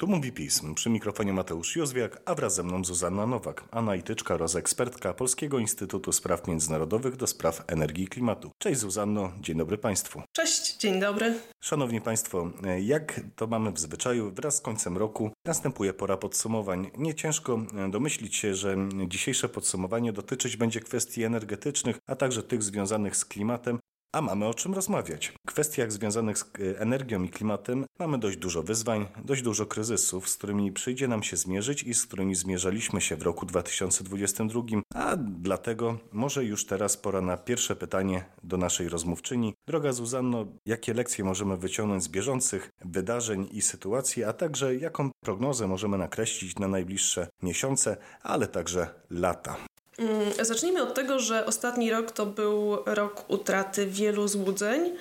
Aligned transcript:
Tu 0.00 0.06
mówi 0.06 0.32
pism. 0.32 0.74
Przy 0.74 0.90
mikrofonie 0.90 1.32
Mateusz 1.32 1.76
Józwiak, 1.76 2.22
a 2.24 2.34
wraz 2.34 2.54
ze 2.54 2.62
mną 2.62 2.84
Zuzanna 2.84 3.26
Nowak, 3.26 3.64
analityczka 3.70 4.34
oraz 4.34 4.56
ekspertka 4.56 5.14
Polskiego 5.14 5.58
Instytutu 5.58 6.12
Spraw 6.12 6.48
Międzynarodowych 6.48 7.16
do 7.16 7.26
spraw 7.26 7.64
energii 7.66 8.04
i 8.04 8.08
klimatu. 8.08 8.50
Cześć 8.58 8.80
Zuzanno, 8.80 9.32
dzień 9.40 9.58
dobry 9.58 9.78
Państwu. 9.78 10.22
Cześć, 10.32 10.76
dzień 10.76 11.00
dobry. 11.00 11.34
Szanowni 11.62 12.00
Państwo, 12.00 12.50
jak 12.80 13.20
to 13.36 13.46
mamy 13.46 13.72
w 13.72 13.78
zwyczaju, 13.78 14.30
wraz 14.30 14.56
z 14.56 14.60
końcem 14.60 14.96
roku 14.96 15.30
następuje 15.44 15.92
pora 15.92 16.16
podsumowań. 16.16 16.90
Nie 16.98 17.14
ciężko 17.14 17.58
domyślić 17.90 18.36
się, 18.36 18.54
że 18.54 18.76
dzisiejsze 19.08 19.48
podsumowanie 19.48 20.12
dotyczyć 20.12 20.56
będzie 20.56 20.80
kwestii 20.80 21.24
energetycznych, 21.24 21.98
a 22.06 22.16
także 22.16 22.42
tych 22.42 22.62
związanych 22.62 23.16
z 23.16 23.24
klimatem, 23.24 23.78
a 24.12 24.22
mamy 24.22 24.46
o 24.46 24.54
czym 24.54 24.74
rozmawiać. 24.74 25.32
W 25.46 25.52
kwestiach 25.52 25.92
związanych 25.92 26.38
z 26.38 26.42
e, 26.42 26.80
energią 26.80 27.22
i 27.22 27.28
klimatem 27.28 27.86
mamy 27.98 28.18
dość 28.18 28.36
dużo 28.36 28.62
wyzwań, 28.62 29.06
dość 29.24 29.42
dużo 29.42 29.66
kryzysów, 29.66 30.28
z 30.28 30.36
którymi 30.36 30.72
przyjdzie 30.72 31.08
nam 31.08 31.22
się 31.22 31.36
zmierzyć 31.36 31.82
i 31.82 31.94
z 31.94 32.06
którymi 32.06 32.34
zmierzaliśmy 32.34 33.00
się 33.00 33.16
w 33.16 33.22
roku 33.22 33.46
2022, 33.46 34.62
a 34.94 35.16
dlatego 35.16 35.98
może 36.12 36.44
już 36.44 36.66
teraz 36.66 36.96
pora 36.96 37.20
na 37.20 37.36
pierwsze 37.36 37.76
pytanie 37.76 38.24
do 38.42 38.56
naszej 38.56 38.88
rozmówczyni. 38.88 39.54
Droga 39.66 39.92
Zuzanno, 39.92 40.46
jakie 40.66 40.94
lekcje 40.94 41.24
możemy 41.24 41.56
wyciągnąć 41.56 42.02
z 42.02 42.08
bieżących 42.08 42.70
wydarzeń 42.84 43.48
i 43.52 43.62
sytuacji, 43.62 44.24
a 44.24 44.32
także 44.32 44.76
jaką 44.76 45.10
prognozę 45.24 45.66
możemy 45.68 45.98
nakreślić 45.98 46.58
na 46.58 46.68
najbliższe 46.68 47.28
miesiące, 47.42 47.96
ale 48.22 48.46
także 48.46 48.94
lata? 49.10 49.69
Mm, 50.00 50.44
zacznijmy 50.44 50.82
od 50.82 50.94
tego, 50.94 51.18
że 51.18 51.46
ostatni 51.46 51.90
rok 51.90 52.10
to 52.10 52.26
był 52.26 52.76
rok 52.86 53.24
utraty 53.28 53.86
wielu 53.86 54.28
złudzeń 54.28 54.92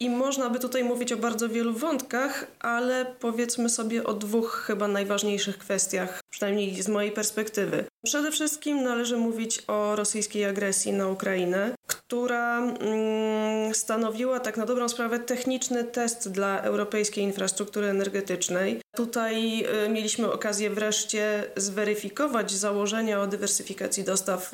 i 0.00 0.10
można 0.10 0.50
by 0.50 0.58
tutaj 0.58 0.84
mówić 0.84 1.12
o 1.12 1.16
bardzo 1.16 1.48
wielu 1.48 1.72
wątkach, 1.72 2.46
ale 2.60 3.14
powiedzmy 3.20 3.68
sobie 3.68 4.04
o 4.04 4.14
dwóch 4.14 4.64
chyba 4.66 4.88
najważniejszych 4.88 5.58
kwestiach, 5.58 6.20
przynajmniej 6.30 6.82
z 6.82 6.88
mojej 6.88 7.12
perspektywy. 7.12 7.84
Przede 8.04 8.30
wszystkim 8.30 8.82
należy 8.82 9.16
mówić 9.16 9.62
o 9.68 9.96
rosyjskiej 9.96 10.44
agresji 10.44 10.92
na 10.92 11.08
Ukrainę, 11.08 11.74
która 11.86 12.58
mm, 12.58 13.74
stanowiła 13.74 14.40
tak 14.40 14.56
na 14.56 14.66
dobrą 14.66 14.88
sprawę 14.88 15.18
techniczny 15.18 15.84
test 15.84 16.28
dla 16.28 16.60
europejskiej 16.60 17.24
infrastruktury 17.24 17.86
energetycznej. 17.86 18.80
Tutaj 18.96 19.64
y, 19.86 19.88
mieliśmy 19.88 20.32
okazję 20.32 20.70
wreszcie 20.70 21.44
zweryfikować 21.56 22.52
założenia 22.52 23.20
o 23.20 23.26
dywersyfikacji 23.26 24.04
dostaw 24.04 24.52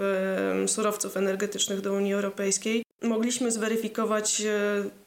y, 0.64 0.68
surowców 0.68 1.16
energetycznych 1.16 1.80
do 1.80 1.92
Unii 1.92 2.14
Europejskiej. 2.14 2.82
Mogliśmy 3.02 3.50
zweryfikować, 3.50 4.40
y, 4.40 4.44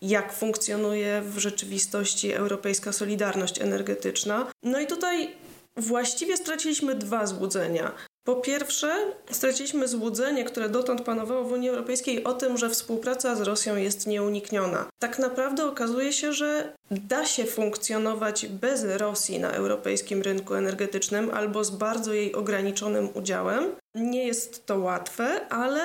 jak 0.01 0.33
funkcjonuje 0.33 1.21
w 1.21 1.37
rzeczywistości 1.37 2.31
europejska 2.33 2.91
solidarność 2.91 3.61
energetyczna. 3.61 4.51
No 4.63 4.79
i 4.79 4.87
tutaj 4.87 5.35
właściwie 5.77 6.37
straciliśmy 6.37 6.95
dwa 6.95 7.27
złudzenia. 7.27 7.91
Po 8.23 8.35
pierwsze, 8.35 8.95
straciliśmy 9.31 9.87
złudzenie, 9.87 10.43
które 10.43 10.69
dotąd 10.69 11.01
panowało 11.01 11.43
w 11.43 11.51
Unii 11.51 11.69
Europejskiej 11.69 12.23
o 12.23 12.33
tym, 12.33 12.57
że 12.57 12.69
współpraca 12.69 13.35
z 13.35 13.41
Rosją 13.41 13.75
jest 13.75 14.07
nieunikniona. 14.07 14.85
Tak 14.99 15.19
naprawdę 15.19 15.65
okazuje 15.65 16.13
się, 16.13 16.33
że 16.33 16.73
da 16.91 17.25
się 17.25 17.45
funkcjonować 17.45 18.47
bez 18.47 18.83
Rosji 18.83 19.39
na 19.39 19.51
europejskim 19.51 20.21
rynku 20.21 20.53
energetycznym 20.53 21.31
albo 21.33 21.63
z 21.63 21.69
bardzo 21.69 22.13
jej 22.13 22.33
ograniczonym 22.33 23.09
udziałem. 23.13 23.75
Nie 23.95 24.27
jest 24.27 24.65
to 24.65 24.79
łatwe, 24.79 25.47
ale 25.49 25.81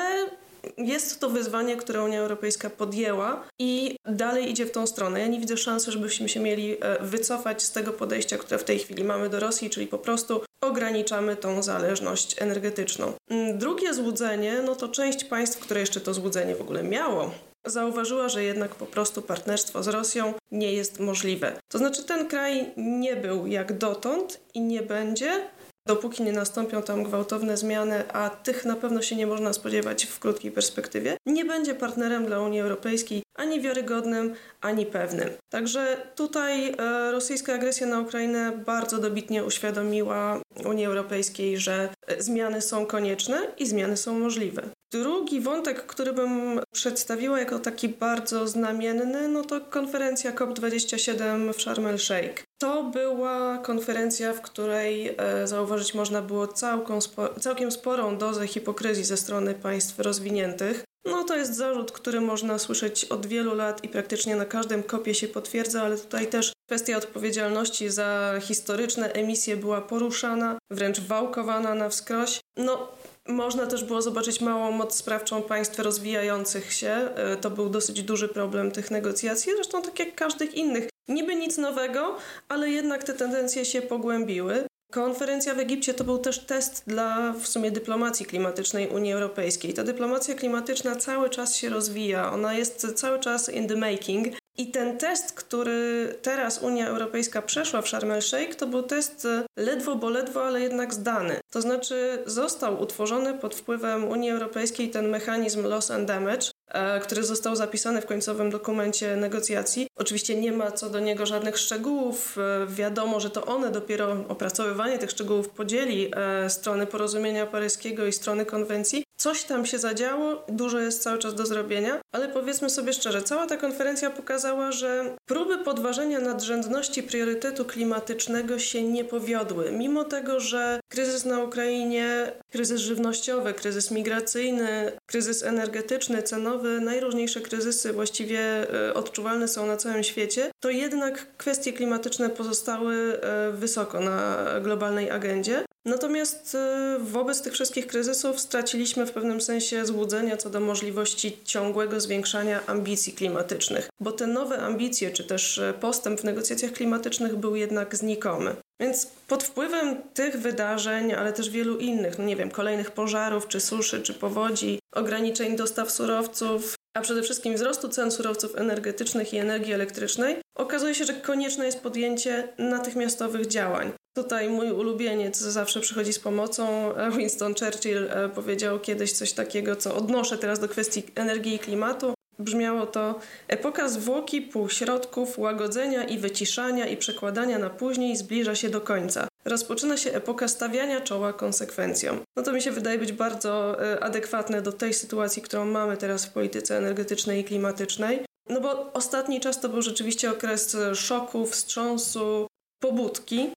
jest 0.78 1.20
to 1.20 1.30
wyzwanie, 1.30 1.76
które 1.76 2.04
Unia 2.04 2.20
Europejska 2.20 2.70
podjęła 2.70 3.44
i 3.58 3.96
dalej 4.06 4.50
idzie 4.50 4.66
w 4.66 4.70
tą 4.70 4.86
stronę. 4.86 5.20
Ja 5.20 5.26
nie 5.26 5.40
widzę 5.40 5.56
szansy, 5.56 5.92
żebyśmy 5.92 6.28
się 6.28 6.40
mieli 6.40 6.76
e, 6.80 7.04
wycofać 7.04 7.62
z 7.62 7.72
tego 7.72 7.92
podejścia, 7.92 8.38
które 8.38 8.58
w 8.58 8.64
tej 8.64 8.78
chwili 8.78 9.04
mamy 9.04 9.28
do 9.28 9.40
Rosji, 9.40 9.70
czyli 9.70 9.86
po 9.86 9.98
prostu 9.98 10.40
ograniczamy 10.66 11.36
tą 11.36 11.62
zależność 11.62 12.42
energetyczną. 12.42 13.12
Mm, 13.30 13.58
drugie 13.58 13.94
złudzenie, 13.94 14.62
no 14.62 14.74
to 14.74 14.88
część 14.88 15.24
państw, 15.24 15.60
które 15.60 15.80
jeszcze 15.80 16.00
to 16.00 16.14
złudzenie 16.14 16.56
w 16.56 16.60
ogóle 16.60 16.82
miało, 16.82 17.30
zauważyła, 17.66 18.28
że 18.28 18.44
jednak 18.44 18.74
po 18.74 18.86
prostu 18.86 19.22
partnerstwo 19.22 19.82
z 19.82 19.88
Rosją 19.88 20.34
nie 20.50 20.72
jest 20.72 21.00
możliwe. 21.00 21.52
To 21.68 21.78
znaczy 21.78 22.04
ten 22.04 22.28
kraj 22.28 22.72
nie 22.76 23.16
był 23.16 23.46
jak 23.46 23.78
dotąd 23.78 24.40
i 24.54 24.60
nie 24.60 24.82
będzie, 24.82 25.48
dopóki 25.86 26.22
nie 26.22 26.32
nastąpią 26.32 26.82
tam 26.82 27.02
gwałtowne 27.02 27.56
zmiany, 27.56 28.12
a 28.12 28.30
tych 28.30 28.64
na 28.64 28.76
pewno 28.76 29.02
się 29.02 29.16
nie 29.16 29.26
można 29.26 29.52
spodziewać 29.52 30.06
w 30.06 30.18
krótkiej 30.18 30.50
perspektywie, 30.52 31.16
nie 31.26 31.44
będzie 31.44 31.74
partnerem 31.74 32.26
dla 32.26 32.40
Unii 32.40 32.60
Europejskiej 32.60 33.22
ani 33.34 33.60
wiarygodnym, 33.60 34.34
ani 34.60 34.86
pewnym. 34.86 35.28
Także 35.52 35.96
tutaj 36.14 36.74
e, 36.78 37.12
rosyjska 37.12 37.54
agresja 37.54 37.86
na 37.86 38.00
Ukrainę 38.00 38.52
bardzo 38.66 38.98
dobitnie 38.98 39.44
uświadomiła 39.44 40.40
Unii 40.64 40.86
Europejskiej, 40.86 41.58
że 41.58 41.88
e, 42.06 42.22
zmiany 42.22 42.60
są 42.60 42.86
konieczne 42.86 43.38
i 43.58 43.66
zmiany 43.66 43.96
są 43.96 44.18
możliwe. 44.18 44.62
Drugi 44.92 45.40
wątek, 45.40 45.86
który 45.86 46.12
bym 46.12 46.60
przedstawiła 46.72 47.38
jako 47.38 47.58
taki 47.58 47.88
bardzo 47.88 48.48
znamienny, 48.48 49.28
no 49.28 49.44
to 49.44 49.60
konferencja 49.60 50.32
COP27 50.32 51.52
w 51.52 51.62
Sharm 51.62 51.86
el 51.86 51.98
Sheikh. 51.98 52.45
To 52.58 52.82
była 52.82 53.58
konferencja, 53.58 54.32
w 54.32 54.40
której 54.40 55.14
e, 55.18 55.46
zauważyć 55.46 55.94
można 55.94 56.22
było 56.22 56.46
całką, 56.46 56.98
całkiem 57.40 57.72
sporą 57.72 58.18
dozę 58.18 58.46
hipokryzji 58.46 59.04
ze 59.04 59.16
strony 59.16 59.54
państw 59.54 59.98
rozwiniętych. 59.98 60.84
No 61.06 61.24
to 61.24 61.36
jest 61.36 61.54
zarzut, 61.54 61.92
który 61.92 62.20
można 62.20 62.58
słyszeć 62.58 63.04
od 63.04 63.26
wielu 63.26 63.54
lat 63.54 63.84
i 63.84 63.88
praktycznie 63.88 64.36
na 64.36 64.44
każdym 64.44 64.82
kopie 64.82 65.14
się 65.14 65.28
potwierdza, 65.28 65.82
ale 65.82 65.98
tutaj 65.98 66.26
też 66.26 66.52
kwestia 66.68 66.96
odpowiedzialności 66.96 67.90
za 67.90 68.34
historyczne 68.40 69.12
emisje 69.12 69.56
była 69.56 69.80
poruszana, 69.80 70.58
wręcz 70.70 71.00
wałkowana 71.00 71.74
na 71.74 71.88
wskroś. 71.88 72.40
No, 72.56 72.88
można 73.28 73.66
też 73.66 73.84
było 73.84 74.02
zobaczyć 74.02 74.40
małą 74.40 74.72
moc 74.72 74.94
sprawczą 74.94 75.42
państw 75.42 75.78
rozwijających 75.78 76.72
się. 76.72 76.90
E, 76.90 77.36
to 77.36 77.50
był 77.50 77.68
dosyć 77.68 78.02
duży 78.02 78.28
problem 78.28 78.70
tych 78.70 78.90
negocjacji, 78.90 79.52
zresztą 79.54 79.82
tak 79.82 79.98
jak 79.98 80.14
każdych 80.14 80.54
innych. 80.54 80.88
Niby 81.08 81.36
nic 81.36 81.58
nowego, 81.58 82.16
ale 82.48 82.70
jednak 82.70 83.04
te 83.04 83.14
tendencje 83.14 83.64
się 83.64 83.82
pogłębiły. 83.82 84.66
Konferencja 84.92 85.54
w 85.54 85.58
Egipcie 85.58 85.94
to 85.94 86.04
był 86.04 86.18
też 86.18 86.46
test 86.46 86.82
dla 86.86 87.32
w 87.32 87.46
sumie 87.46 87.70
dyplomacji 87.70 88.26
klimatycznej 88.26 88.88
Unii 88.88 89.12
Europejskiej. 89.12 89.74
Ta 89.74 89.84
dyplomacja 89.84 90.34
klimatyczna 90.34 90.96
cały 90.96 91.30
czas 91.30 91.56
się 91.56 91.68
rozwija, 91.68 92.32
ona 92.32 92.54
jest 92.54 92.94
cały 92.94 93.20
czas 93.20 93.48
in 93.48 93.68
the 93.68 93.76
making. 93.76 94.28
I 94.58 94.70
ten 94.70 94.98
test, 94.98 95.32
który 95.32 96.08
teraz 96.22 96.62
Unia 96.62 96.88
Europejska 96.88 97.42
przeszła 97.42 97.82
w 97.82 97.88
Sharm 97.88 98.10
el-Sheikh, 98.10 98.54
to 98.54 98.66
był 98.66 98.82
test 98.82 99.28
ledwo, 99.56 99.96
bo 99.96 100.10
ledwo, 100.10 100.46
ale 100.46 100.60
jednak 100.60 100.94
zdany. 100.94 101.40
To 101.50 101.60
znaczy 101.60 102.18
został 102.26 102.82
utworzony 102.82 103.34
pod 103.34 103.54
wpływem 103.54 104.04
Unii 104.04 104.30
Europejskiej 104.30 104.90
ten 104.90 105.08
mechanizm 105.08 105.62
loss 105.62 105.90
and 105.90 106.08
damage, 106.08 106.46
E, 106.46 106.55
który 107.02 107.22
został 107.22 107.56
zapisany 107.56 108.00
w 108.00 108.06
końcowym 108.06 108.50
dokumencie 108.50 109.16
negocjacji. 109.16 109.86
Oczywiście 109.96 110.40
nie 110.40 110.52
ma 110.52 110.70
co 110.70 110.90
do 110.90 111.00
niego 111.00 111.26
żadnych 111.26 111.58
szczegółów. 111.58 112.38
E, 112.38 112.66
wiadomo, 112.66 113.20
że 113.20 113.30
to 113.30 113.46
one 113.46 113.70
dopiero 113.70 114.16
opracowywanie 114.28 114.98
tych 114.98 115.10
szczegółów 115.10 115.48
podzieli 115.48 116.10
e, 116.16 116.50
strony 116.50 116.86
porozumienia 116.86 117.46
paryskiego 117.46 118.06
i 118.06 118.12
strony 118.12 118.46
konwencji. 118.46 119.04
Coś 119.16 119.44
tam 119.44 119.66
się 119.66 119.78
zadziało, 119.78 120.44
dużo 120.48 120.78
jest 120.78 121.02
cały 121.02 121.18
czas 121.18 121.34
do 121.34 121.46
zrobienia, 121.46 122.00
ale 122.12 122.28
powiedzmy 122.28 122.70
sobie 122.70 122.92
szczerze, 122.92 123.22
cała 123.22 123.46
ta 123.46 123.56
konferencja 123.56 124.10
pokazała, 124.10 124.72
że 124.72 125.16
próby 125.26 125.58
podważenia 125.58 126.20
nadrzędności 126.20 127.02
priorytetu 127.02 127.64
klimatycznego 127.64 128.58
się 128.58 128.82
nie 128.82 129.04
powiodły. 129.04 129.72
Mimo 129.72 130.04
tego, 130.04 130.40
że 130.40 130.80
kryzys 130.88 131.24
na 131.24 131.38
Ukrainie, 131.38 132.32
kryzys 132.50 132.80
żywnościowy, 132.80 133.54
kryzys 133.54 133.90
migracyjny, 133.90 134.92
kryzys 135.06 135.42
energetyczny, 135.42 136.22
cenowy, 136.22 136.80
najróżniejsze 136.80 137.40
kryzysy 137.40 137.92
właściwie 137.92 138.40
e, 138.40 138.94
odczuwalne 138.94 139.48
są 139.48 139.66
na 139.66 139.76
całym 139.76 140.04
świecie, 140.04 140.50
to 140.60 140.70
jednak 140.70 141.36
kwestie 141.36 141.72
klimatyczne 141.72 142.30
pozostały 142.30 143.20
e, 143.22 143.52
wysoko 143.52 144.00
na 144.00 144.46
globalnej 144.62 145.10
agendzie. 145.10 145.64
Natomiast 145.84 146.54
y, 146.54 146.58
wobec 146.98 147.42
tych 147.42 147.52
wszystkich 147.52 147.86
kryzysów 147.86 148.40
straciliśmy 148.40 149.06
w 149.06 149.12
pewnym 149.12 149.40
sensie 149.40 149.86
złudzenia 149.86 150.36
co 150.36 150.50
do 150.50 150.60
możliwości 150.60 151.38
ciągłego 151.44 152.00
zwiększania 152.00 152.66
ambicji 152.66 153.12
klimatycznych, 153.12 153.88
bo 154.00 154.12
te 154.12 154.26
nowe 154.26 154.58
ambicje, 154.58 155.10
czy 155.10 155.24
też 155.24 155.60
postęp 155.80 156.20
w 156.20 156.24
negocjacjach 156.24 156.72
klimatycznych 156.72 157.36
był 157.36 157.56
jednak 157.56 157.96
znikomy. 157.96 158.56
Więc 158.80 159.06
pod 159.28 159.44
wpływem 159.44 160.02
tych 160.14 160.36
wydarzeń, 160.36 161.12
ale 161.12 161.32
też 161.32 161.50
wielu 161.50 161.78
innych, 161.78 162.18
no 162.18 162.24
nie 162.24 162.36
wiem, 162.36 162.50
kolejnych 162.50 162.90
pożarów, 162.90 163.48
czy 163.48 163.60
suszy, 163.60 164.02
czy 164.02 164.14
powodzi, 164.14 164.78
ograniczeń 164.94 165.56
dostaw 165.56 165.90
surowców, 165.90 166.74
a 166.96 167.00
przede 167.00 167.22
wszystkim 167.22 167.54
wzrostu 167.54 167.88
cen 167.88 168.10
surowców 168.10 168.56
energetycznych 168.56 169.34
i 169.34 169.36
energii 169.36 169.72
elektrycznej, 169.72 170.36
okazuje 170.56 170.94
się, 170.94 171.04
że 171.04 171.14
konieczne 171.14 171.66
jest 171.66 171.80
podjęcie 171.80 172.48
natychmiastowych 172.58 173.46
działań. 173.46 173.92
Tutaj 174.16 174.48
mój 174.48 174.70
ulubieniec 174.70 175.38
zawsze 175.38 175.80
przychodzi 175.80 176.12
z 176.12 176.18
pomocą. 176.18 176.92
Winston 177.16 177.54
Churchill 177.54 178.08
e, 178.10 178.28
powiedział 178.28 178.80
kiedyś 178.80 179.12
coś 179.12 179.32
takiego, 179.32 179.76
co 179.76 179.96
odnoszę 179.96 180.38
teraz 180.38 180.58
do 180.58 180.68
kwestii 180.68 181.02
energii 181.14 181.54
i 181.54 181.58
klimatu. 181.58 182.15
Brzmiało 182.38 182.86
to 182.86 183.20
epoka 183.48 183.88
zwłoki, 183.88 184.42
półśrodków, 184.42 185.38
łagodzenia 185.38 186.04
i 186.04 186.18
wyciszania 186.18 186.86
i 186.86 186.96
przekładania 186.96 187.58
na 187.58 187.70
później 187.70 188.16
zbliża 188.16 188.54
się 188.54 188.68
do 188.68 188.80
końca. 188.80 189.28
Rozpoczyna 189.44 189.96
się 189.96 190.12
epoka 190.12 190.48
stawiania 190.48 191.00
czoła 191.00 191.32
konsekwencjom. 191.32 192.20
No 192.36 192.42
to 192.42 192.52
mi 192.52 192.62
się 192.62 192.70
wydaje 192.70 192.98
być 192.98 193.12
bardzo 193.12 193.84
e, 193.92 194.04
adekwatne 194.04 194.62
do 194.62 194.72
tej 194.72 194.94
sytuacji, 194.94 195.42
którą 195.42 195.64
mamy 195.64 195.96
teraz 195.96 196.26
w 196.26 196.32
polityce 196.32 196.78
energetycznej 196.78 197.40
i 197.40 197.44
klimatycznej. 197.44 198.24
No 198.48 198.60
bo 198.60 198.92
ostatni 198.92 199.40
czas 199.40 199.60
to 199.60 199.68
był 199.68 199.82
rzeczywiście 199.82 200.30
okres 200.30 200.76
szoku, 200.94 201.46
wstrząsu, 201.46 202.46
pobudki. 202.82 203.50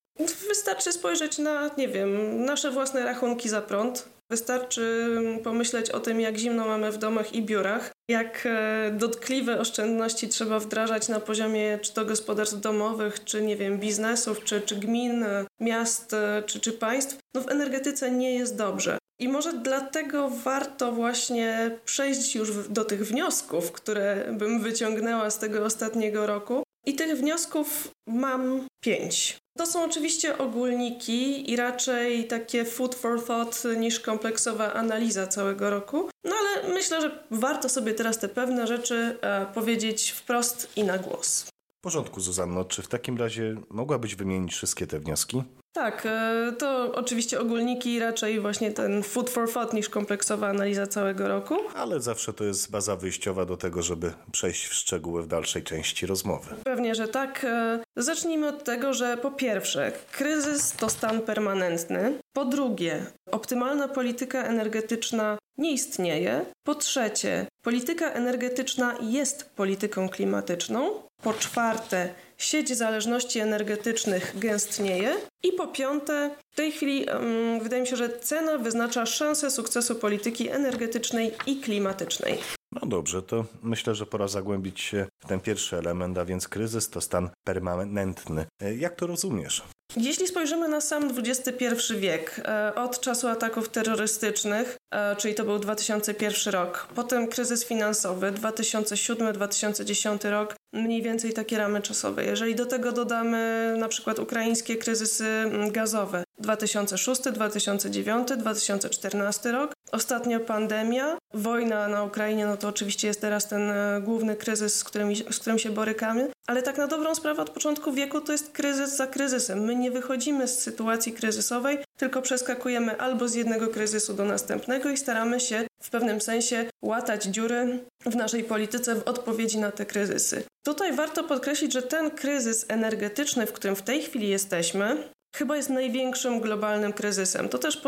Wystarczy 0.48 0.92
spojrzeć 0.92 1.38
na, 1.38 1.70
nie 1.78 1.88
wiem, 1.88 2.44
nasze 2.44 2.70
własne 2.70 3.04
rachunki 3.04 3.48
za 3.48 3.62
prąd. 3.62 4.08
Wystarczy 4.30 5.08
pomyśleć 5.44 5.90
o 5.90 6.00
tym, 6.00 6.20
jak 6.20 6.38
zimno 6.38 6.66
mamy 6.66 6.92
w 6.92 6.98
domach 6.98 7.34
i 7.34 7.42
biurach, 7.42 7.92
jak 8.10 8.46
e, 8.46 8.90
dotkliwe 8.90 9.60
oszczędności 9.60 10.28
trzeba 10.28 10.58
wdrażać 10.58 11.08
na 11.08 11.20
poziomie 11.20 11.78
czy 11.82 11.94
to 11.94 12.04
gospodarstw 12.04 12.60
domowych, 12.60 13.24
czy 13.24 13.42
nie 13.42 13.56
wiem, 13.56 13.78
biznesów, 13.78 14.44
czy, 14.44 14.60
czy 14.60 14.76
gmin, 14.76 15.24
e, 15.24 15.46
miast, 15.60 16.14
e, 16.14 16.42
czy, 16.46 16.60
czy 16.60 16.72
państw. 16.72 17.18
No 17.34 17.40
w 17.40 17.48
energetyce 17.48 18.10
nie 18.10 18.34
jest 18.34 18.56
dobrze. 18.56 18.98
I 19.20 19.28
może 19.28 19.52
dlatego 19.52 20.30
warto 20.30 20.92
właśnie 20.92 21.78
przejść 21.84 22.34
już 22.34 22.68
do 22.68 22.84
tych 22.84 23.06
wniosków, 23.06 23.72
które 23.72 24.32
bym 24.32 24.60
wyciągnęła 24.60 25.30
z 25.30 25.38
tego 25.38 25.64
ostatniego 25.64 26.26
roku. 26.26 26.62
I 26.86 26.94
tych 26.94 27.18
wniosków 27.18 27.88
mam 28.06 28.66
pięć. 28.84 29.38
To 29.58 29.66
są 29.66 29.84
oczywiście 29.84 30.38
ogólniki 30.38 31.50
i 31.50 31.56
raczej 31.56 32.26
takie 32.26 32.64
food 32.64 32.94
for 32.94 33.24
thought 33.24 33.64
niż 33.76 34.00
kompleksowa 34.00 34.72
analiza 34.72 35.26
całego 35.26 35.70
roku. 35.70 36.08
No 36.24 36.32
ale 36.36 36.74
myślę, 36.74 37.00
że 37.00 37.24
warto 37.30 37.68
sobie 37.68 37.94
teraz 37.94 38.18
te 38.18 38.28
pewne 38.28 38.66
rzeczy 38.66 39.18
e, 39.20 39.46
powiedzieć 39.46 40.10
wprost 40.10 40.72
i 40.76 40.84
na 40.84 40.98
głos. 40.98 41.44
W 41.78 41.80
porządku, 41.82 42.20
Zuzanno. 42.20 42.64
Czy 42.64 42.82
w 42.82 42.88
takim 42.88 43.18
razie 43.18 43.56
mogłabyś 43.70 44.14
wymienić 44.14 44.52
wszystkie 44.52 44.86
te 44.86 44.98
wnioski? 44.98 45.42
Tak, 45.72 46.06
e, 46.06 46.52
to 46.58 46.92
oczywiście 46.94 47.40
ogólniki, 47.40 47.98
raczej 47.98 48.40
właśnie 48.40 48.72
ten 48.72 49.02
food 49.02 49.30
for 49.30 49.52
thought 49.52 49.72
niż 49.72 49.88
kompleksowa 49.88 50.48
analiza 50.48 50.86
całego 50.86 51.28
roku. 51.28 51.56
Ale 51.74 52.00
zawsze 52.00 52.32
to 52.32 52.44
jest 52.44 52.70
baza 52.70 52.96
wyjściowa 52.96 53.44
do 53.44 53.56
tego, 53.56 53.82
żeby 53.82 54.12
przejść 54.32 54.66
w 54.66 54.74
szczegóły 54.74 55.22
w 55.22 55.26
dalszej 55.26 55.62
części 55.62 56.06
rozmowy. 56.06 56.54
Pewnie, 56.64 56.94
że 56.94 57.08
tak. 57.08 57.44
E, 57.44 57.80
zacznijmy 57.96 58.48
od 58.48 58.64
tego, 58.64 58.94
że 58.94 59.16
po 59.16 59.30
pierwsze, 59.30 59.92
kryzys 60.12 60.72
to 60.72 60.88
stan 60.88 61.20
permanentny. 61.20 62.18
Po 62.32 62.44
drugie, 62.44 63.06
optymalna 63.30 63.88
polityka 63.88 64.44
energetyczna 64.44 65.38
nie 65.58 65.72
istnieje. 65.72 66.46
Po 66.66 66.74
trzecie, 66.74 67.46
polityka 67.62 68.12
energetyczna 68.12 68.96
jest 69.02 69.50
polityką 69.56 70.08
klimatyczną. 70.08 71.02
Po 71.22 71.34
czwarte, 71.34 72.14
sieć 72.40 72.76
zależności 72.76 73.38
energetycznych 73.38 74.38
gęstnieje. 74.38 75.16
I 75.42 75.52
po 75.52 75.66
piąte, 75.66 76.30
w 76.52 76.56
tej 76.56 76.72
chwili 76.72 77.06
um, 77.06 77.60
wydaje 77.60 77.82
mi 77.82 77.88
się, 77.88 77.96
że 77.96 78.18
cena 78.18 78.58
wyznacza 78.58 79.06
szansę 79.06 79.50
sukcesu 79.50 79.94
polityki 79.94 80.48
energetycznej 80.48 81.32
i 81.46 81.60
klimatycznej. 81.60 82.38
No 82.72 82.80
dobrze, 82.86 83.22
to 83.22 83.44
myślę, 83.62 83.94
że 83.94 84.06
pora 84.06 84.28
zagłębić 84.28 84.80
się 84.80 85.06
w 85.24 85.28
ten 85.28 85.40
pierwszy 85.40 85.76
element, 85.76 86.18
a 86.18 86.24
więc 86.24 86.48
kryzys 86.48 86.90
to 86.90 87.00
stan 87.00 87.30
permanentny. 87.44 88.46
E, 88.62 88.74
jak 88.74 88.94
to 88.96 89.06
rozumiesz? 89.06 89.62
Jeśli 89.96 90.28
spojrzymy 90.28 90.68
na 90.68 90.80
sam 90.80 91.10
XXI 91.18 91.64
wiek, 91.96 92.40
e, 92.44 92.74
od 92.74 93.00
czasu 93.00 93.28
ataków 93.28 93.68
terrorystycznych, 93.68 94.76
e, 94.94 95.16
czyli 95.16 95.34
to 95.34 95.44
był 95.44 95.58
2001 95.58 96.52
rok, 96.52 96.88
potem 96.94 97.28
kryzys 97.28 97.64
finansowy 97.64 98.32
2007-2010 98.32 100.30
rok, 100.30 100.54
mniej 100.72 101.02
więcej 101.02 101.32
takie 101.32 101.58
ramy 101.58 101.82
czasowe. 101.82 102.24
Jeżeli 102.24 102.54
do 102.54 102.66
tego 102.66 102.92
dodamy 102.92 103.74
na 103.78 103.88
przykład 103.88 104.18
ukraińskie 104.18 104.76
kryzysy 104.76 105.26
mm, 105.26 105.72
gazowe 105.72 106.24
2006, 106.40 107.22
2009, 107.22 108.28
2014 108.36 109.52
rok, 109.52 109.72
ostatnio 109.92 110.40
pandemia, 110.40 111.18
wojna 111.34 111.88
na 111.88 112.04
Ukrainie, 112.04 112.46
no 112.46 112.56
to 112.56 112.68
oczywiście 112.68 113.08
jest 113.08 113.20
teraz 113.20 113.48
ten 113.48 113.70
e, 113.70 114.00
główny 114.04 114.36
kryzys, 114.36 114.74
z 114.74 114.84
którym, 114.84 115.16
z 115.16 115.38
którym 115.38 115.58
się 115.58 115.70
borykamy, 115.70 116.30
ale 116.46 116.62
tak 116.62 116.78
na 116.78 116.86
dobrą 116.86 117.14
sprawę 117.14 117.42
od 117.42 117.50
początku 117.50 117.92
wieku 117.92 118.20
to 118.20 118.32
jest 118.32 118.50
kryzys 118.50 118.96
za 118.96 119.06
kryzysem. 119.06 119.60
My 119.60 119.76
nie 119.76 119.90
wychodzimy 119.90 120.48
z 120.48 120.58
sytuacji 120.58 121.12
kryzysowej, 121.12 121.78
tylko 121.98 122.22
przeskakujemy 122.22 123.00
albo 123.00 123.28
z 123.28 123.34
jednego 123.34 123.68
kryzysu 123.68 124.14
do 124.14 124.24
następnego 124.24 124.90
i 124.90 124.96
staramy 124.96 125.40
się 125.40 125.66
w 125.82 125.90
pewnym 125.90 126.20
sensie 126.20 126.64
łatać 126.82 127.24
dziury 127.24 127.78
w 128.06 128.16
naszej 128.16 128.44
polityce 128.44 128.94
w 128.94 129.08
odpowiedzi 129.08 129.58
na 129.58 129.72
te 129.72 129.86
kryzysy. 129.86 130.42
Tutaj 130.64 130.92
warto 130.92 131.24
podkreślić, 131.24 131.72
że 131.72 131.82
ten 131.82 132.10
kryzys 132.10 132.66
energetyczny, 132.68 133.46
w 133.46 133.52
którym 133.52 133.76
w 133.76 133.82
tej 133.82 134.02
chwili 134.02 134.28
jesteśmy, 134.28 134.96
chyba 135.36 135.56
jest 135.56 135.70
największym 135.70 136.40
globalnym 136.40 136.92
kryzysem. 136.92 137.48
To 137.48 137.58
też 137.58 137.82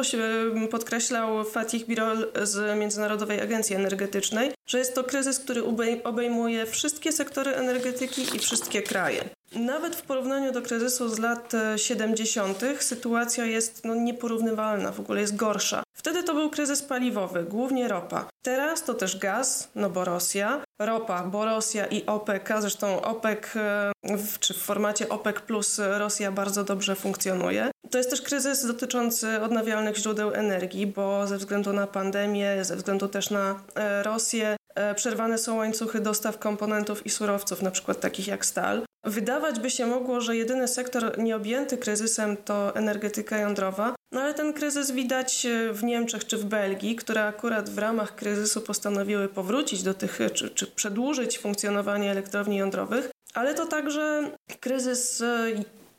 podkreślał 0.70 1.44
Fatih 1.44 1.86
Birol 1.86 2.32
z 2.42 2.78
Międzynarodowej 2.78 3.40
Agencji 3.40 3.76
Energetycznej, 3.76 4.52
że 4.66 4.78
jest 4.78 4.94
to 4.94 5.04
kryzys, 5.04 5.38
który 5.38 5.62
obejmuje 6.04 6.66
wszystkie 6.66 7.12
sektory 7.12 7.54
energetyki 7.54 8.22
i 8.36 8.38
wszystkie 8.38 8.82
kraje. 8.82 9.24
Nawet 9.56 9.96
w 9.96 10.02
porównaniu 10.02 10.52
do 10.52 10.62
kryzysu 10.62 11.08
z 11.08 11.18
lat 11.18 11.52
70. 11.76 12.62
E, 12.62 12.82
sytuacja 12.82 13.44
jest 13.44 13.84
no, 13.84 13.94
nieporównywalna, 13.94 14.92
w 14.92 15.00
ogóle 15.00 15.20
jest 15.20 15.36
gorsza. 15.36 15.82
Wtedy 15.94 16.22
to 16.22 16.34
był 16.34 16.50
kryzys 16.50 16.82
paliwowy, 16.82 17.44
głównie 17.44 17.88
ropa. 17.88 18.28
Teraz 18.42 18.84
to 18.84 18.94
też 18.94 19.18
gaz, 19.18 19.68
no 19.74 19.90
bo 19.90 20.04
Rosja, 20.04 20.64
ropa, 20.86 21.22
bo 21.22 21.44
Rosja 21.44 21.86
i 21.86 22.06
OPEC, 22.06 22.42
zresztą 22.58 23.02
OPEC, 23.02 23.56
e, 23.56 23.92
czy 24.40 24.54
w 24.54 24.58
formacie 24.58 25.08
OPEC 25.08 25.40
plus 25.40 25.80
Rosja 25.98 26.32
bardzo 26.32 26.64
dobrze 26.64 26.94
funkcjonuje. 26.94 27.70
To 27.90 27.98
jest 27.98 28.10
też 28.10 28.22
kryzys 28.22 28.66
dotyczący 28.66 29.42
odnawialnych 29.42 29.96
źródeł 29.96 30.34
energii, 30.34 30.86
bo 30.86 31.26
ze 31.26 31.36
względu 31.36 31.72
na 31.72 31.86
pandemię, 31.86 32.64
ze 32.64 32.76
względu 32.76 33.08
też 33.08 33.30
na 33.30 33.60
e, 33.74 34.02
Rosję, 34.02 34.56
przerwane 34.96 35.38
są 35.38 35.56
łańcuchy 35.56 36.00
dostaw 36.00 36.38
komponentów 36.38 37.06
i 37.06 37.10
surowców, 37.10 37.62
na 37.62 37.70
przykład 37.70 38.00
takich 38.00 38.26
jak 38.26 38.46
stal. 38.46 38.82
Wydawać 39.04 39.60
by 39.60 39.70
się 39.70 39.86
mogło, 39.86 40.20
że 40.20 40.36
jedyny 40.36 40.68
sektor 40.68 41.18
nieobjęty 41.18 41.78
kryzysem 41.78 42.36
to 42.36 42.76
energetyka 42.76 43.38
jądrowa, 43.38 43.94
no 44.12 44.20
ale 44.20 44.34
ten 44.34 44.52
kryzys 44.52 44.90
widać 44.90 45.46
e, 45.46 45.72
w 45.72 45.84
Niemczech 45.84 46.26
czy 46.26 46.36
w 46.36 46.44
Belgii, 46.44 46.96
które 46.96 47.24
akurat 47.24 47.70
w 47.70 47.78
ramach 47.78 48.14
kryzysu 48.14 48.60
postanowiły 48.60 49.28
powrócić 49.28 49.82
do 49.82 49.94
tych, 49.94 50.18
czy, 50.34 50.50
czy 50.50 50.66
przedłużyć 50.66 51.38
funkcjonowanie 51.38 52.10
elektrowni 52.10 52.56
jądrowych, 52.56 53.10
ale 53.34 53.54
to 53.54 53.66
także 53.66 54.30
kryzys 54.60 55.20
e, 55.20 55.46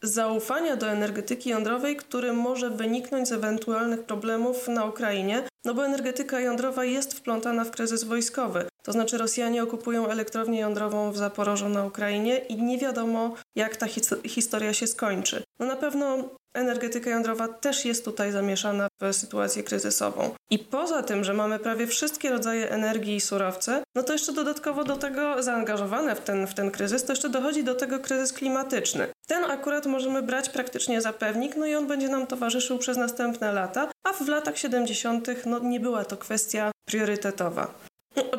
zaufania 0.02 0.76
do 0.76 0.88
energetyki 0.88 1.50
jądrowej, 1.50 1.96
który 1.96 2.34
może 2.34 2.70
wyniknąć 2.70 3.28
z 3.28 3.32
ewentualnych 3.32 4.04
problemów 4.04 4.68
na 4.68 4.86
Ukrainie, 4.86 5.44
no 5.66 5.74
bo 5.74 5.86
energetyka 5.86 6.40
jądrowa 6.40 6.86
jest 6.86 7.14
wplątana 7.14 7.64
w 7.64 7.72
kryzys 7.72 8.04
wojskowy. 8.04 8.68
To 8.86 8.92
znaczy 8.92 9.18
Rosjanie 9.18 9.64
okupują 9.64 10.08
elektrownię 10.08 10.60
jądrową 10.60 11.12
w 11.12 11.18
Zaporożu 11.18 11.70
na 11.70 11.86
Ukrainie 11.86 12.38
i 12.38 12.64
nie 12.64 12.78
wiadomo, 12.78 13.34
jak 13.56 13.76
ta 13.76 13.88
his 13.88 14.16
historia 14.26 14.74
się 14.74 14.88
skończy. 14.88 15.44
No 15.60 15.66
na 15.66 15.76
pewno 15.76 16.30
energetyka 16.54 17.10
jądrowa 17.10 17.48
też 17.48 17.86
jest 17.86 18.06
tutaj 18.06 18.32
zamieszana 18.32 18.88
w 19.02 19.14
sytuację 19.14 19.64
kryzysową. 19.64 20.36
I 20.50 20.60
poza 20.60 21.04
tym, 21.04 21.24
że 21.24 21.34
mamy 21.34 21.60
prawie 21.60 21.88
wszystkie 21.88 22.30
rodzaje 22.30 22.70
energii 22.70 23.16
i 23.16 23.22
surowce, 23.22 23.84
no 23.96 24.04
to 24.04 24.14
jeszcze 24.14 24.34
dodatkowo 24.34 24.84
do 24.84 24.96
tego 24.96 25.44
zaangażowane 25.44 26.16
w 26.16 26.22
ten, 26.22 26.48
w 26.48 26.54
ten 26.54 26.72
kryzys, 26.72 27.04
to 27.06 27.12
jeszcze 27.12 27.30
dochodzi 27.30 27.64
do 27.64 27.76
tego 27.76 28.00
kryzys 28.00 28.34
klimatyczny. 28.34 29.08
Ten 29.28 29.44
akurat 29.44 29.86
możemy 29.86 30.22
brać 30.22 30.50
praktycznie 30.50 31.02
za 31.02 31.14
pewnik, 31.14 31.56
no 31.56 31.66
i 31.66 31.76
on 31.76 31.88
będzie 31.88 32.10
nam 32.10 32.28
towarzyszył 32.28 32.78
przez 32.78 32.98
następne 32.98 33.54
lata, 33.54 33.90
a 34.04 34.14
w 34.14 34.28
latach 34.28 34.58
70. 34.58 35.28
no 35.46 35.60
nie 35.60 35.80
była 35.80 36.06
to 36.06 36.18
kwestia 36.18 36.72
priorytetowa. 36.86 37.74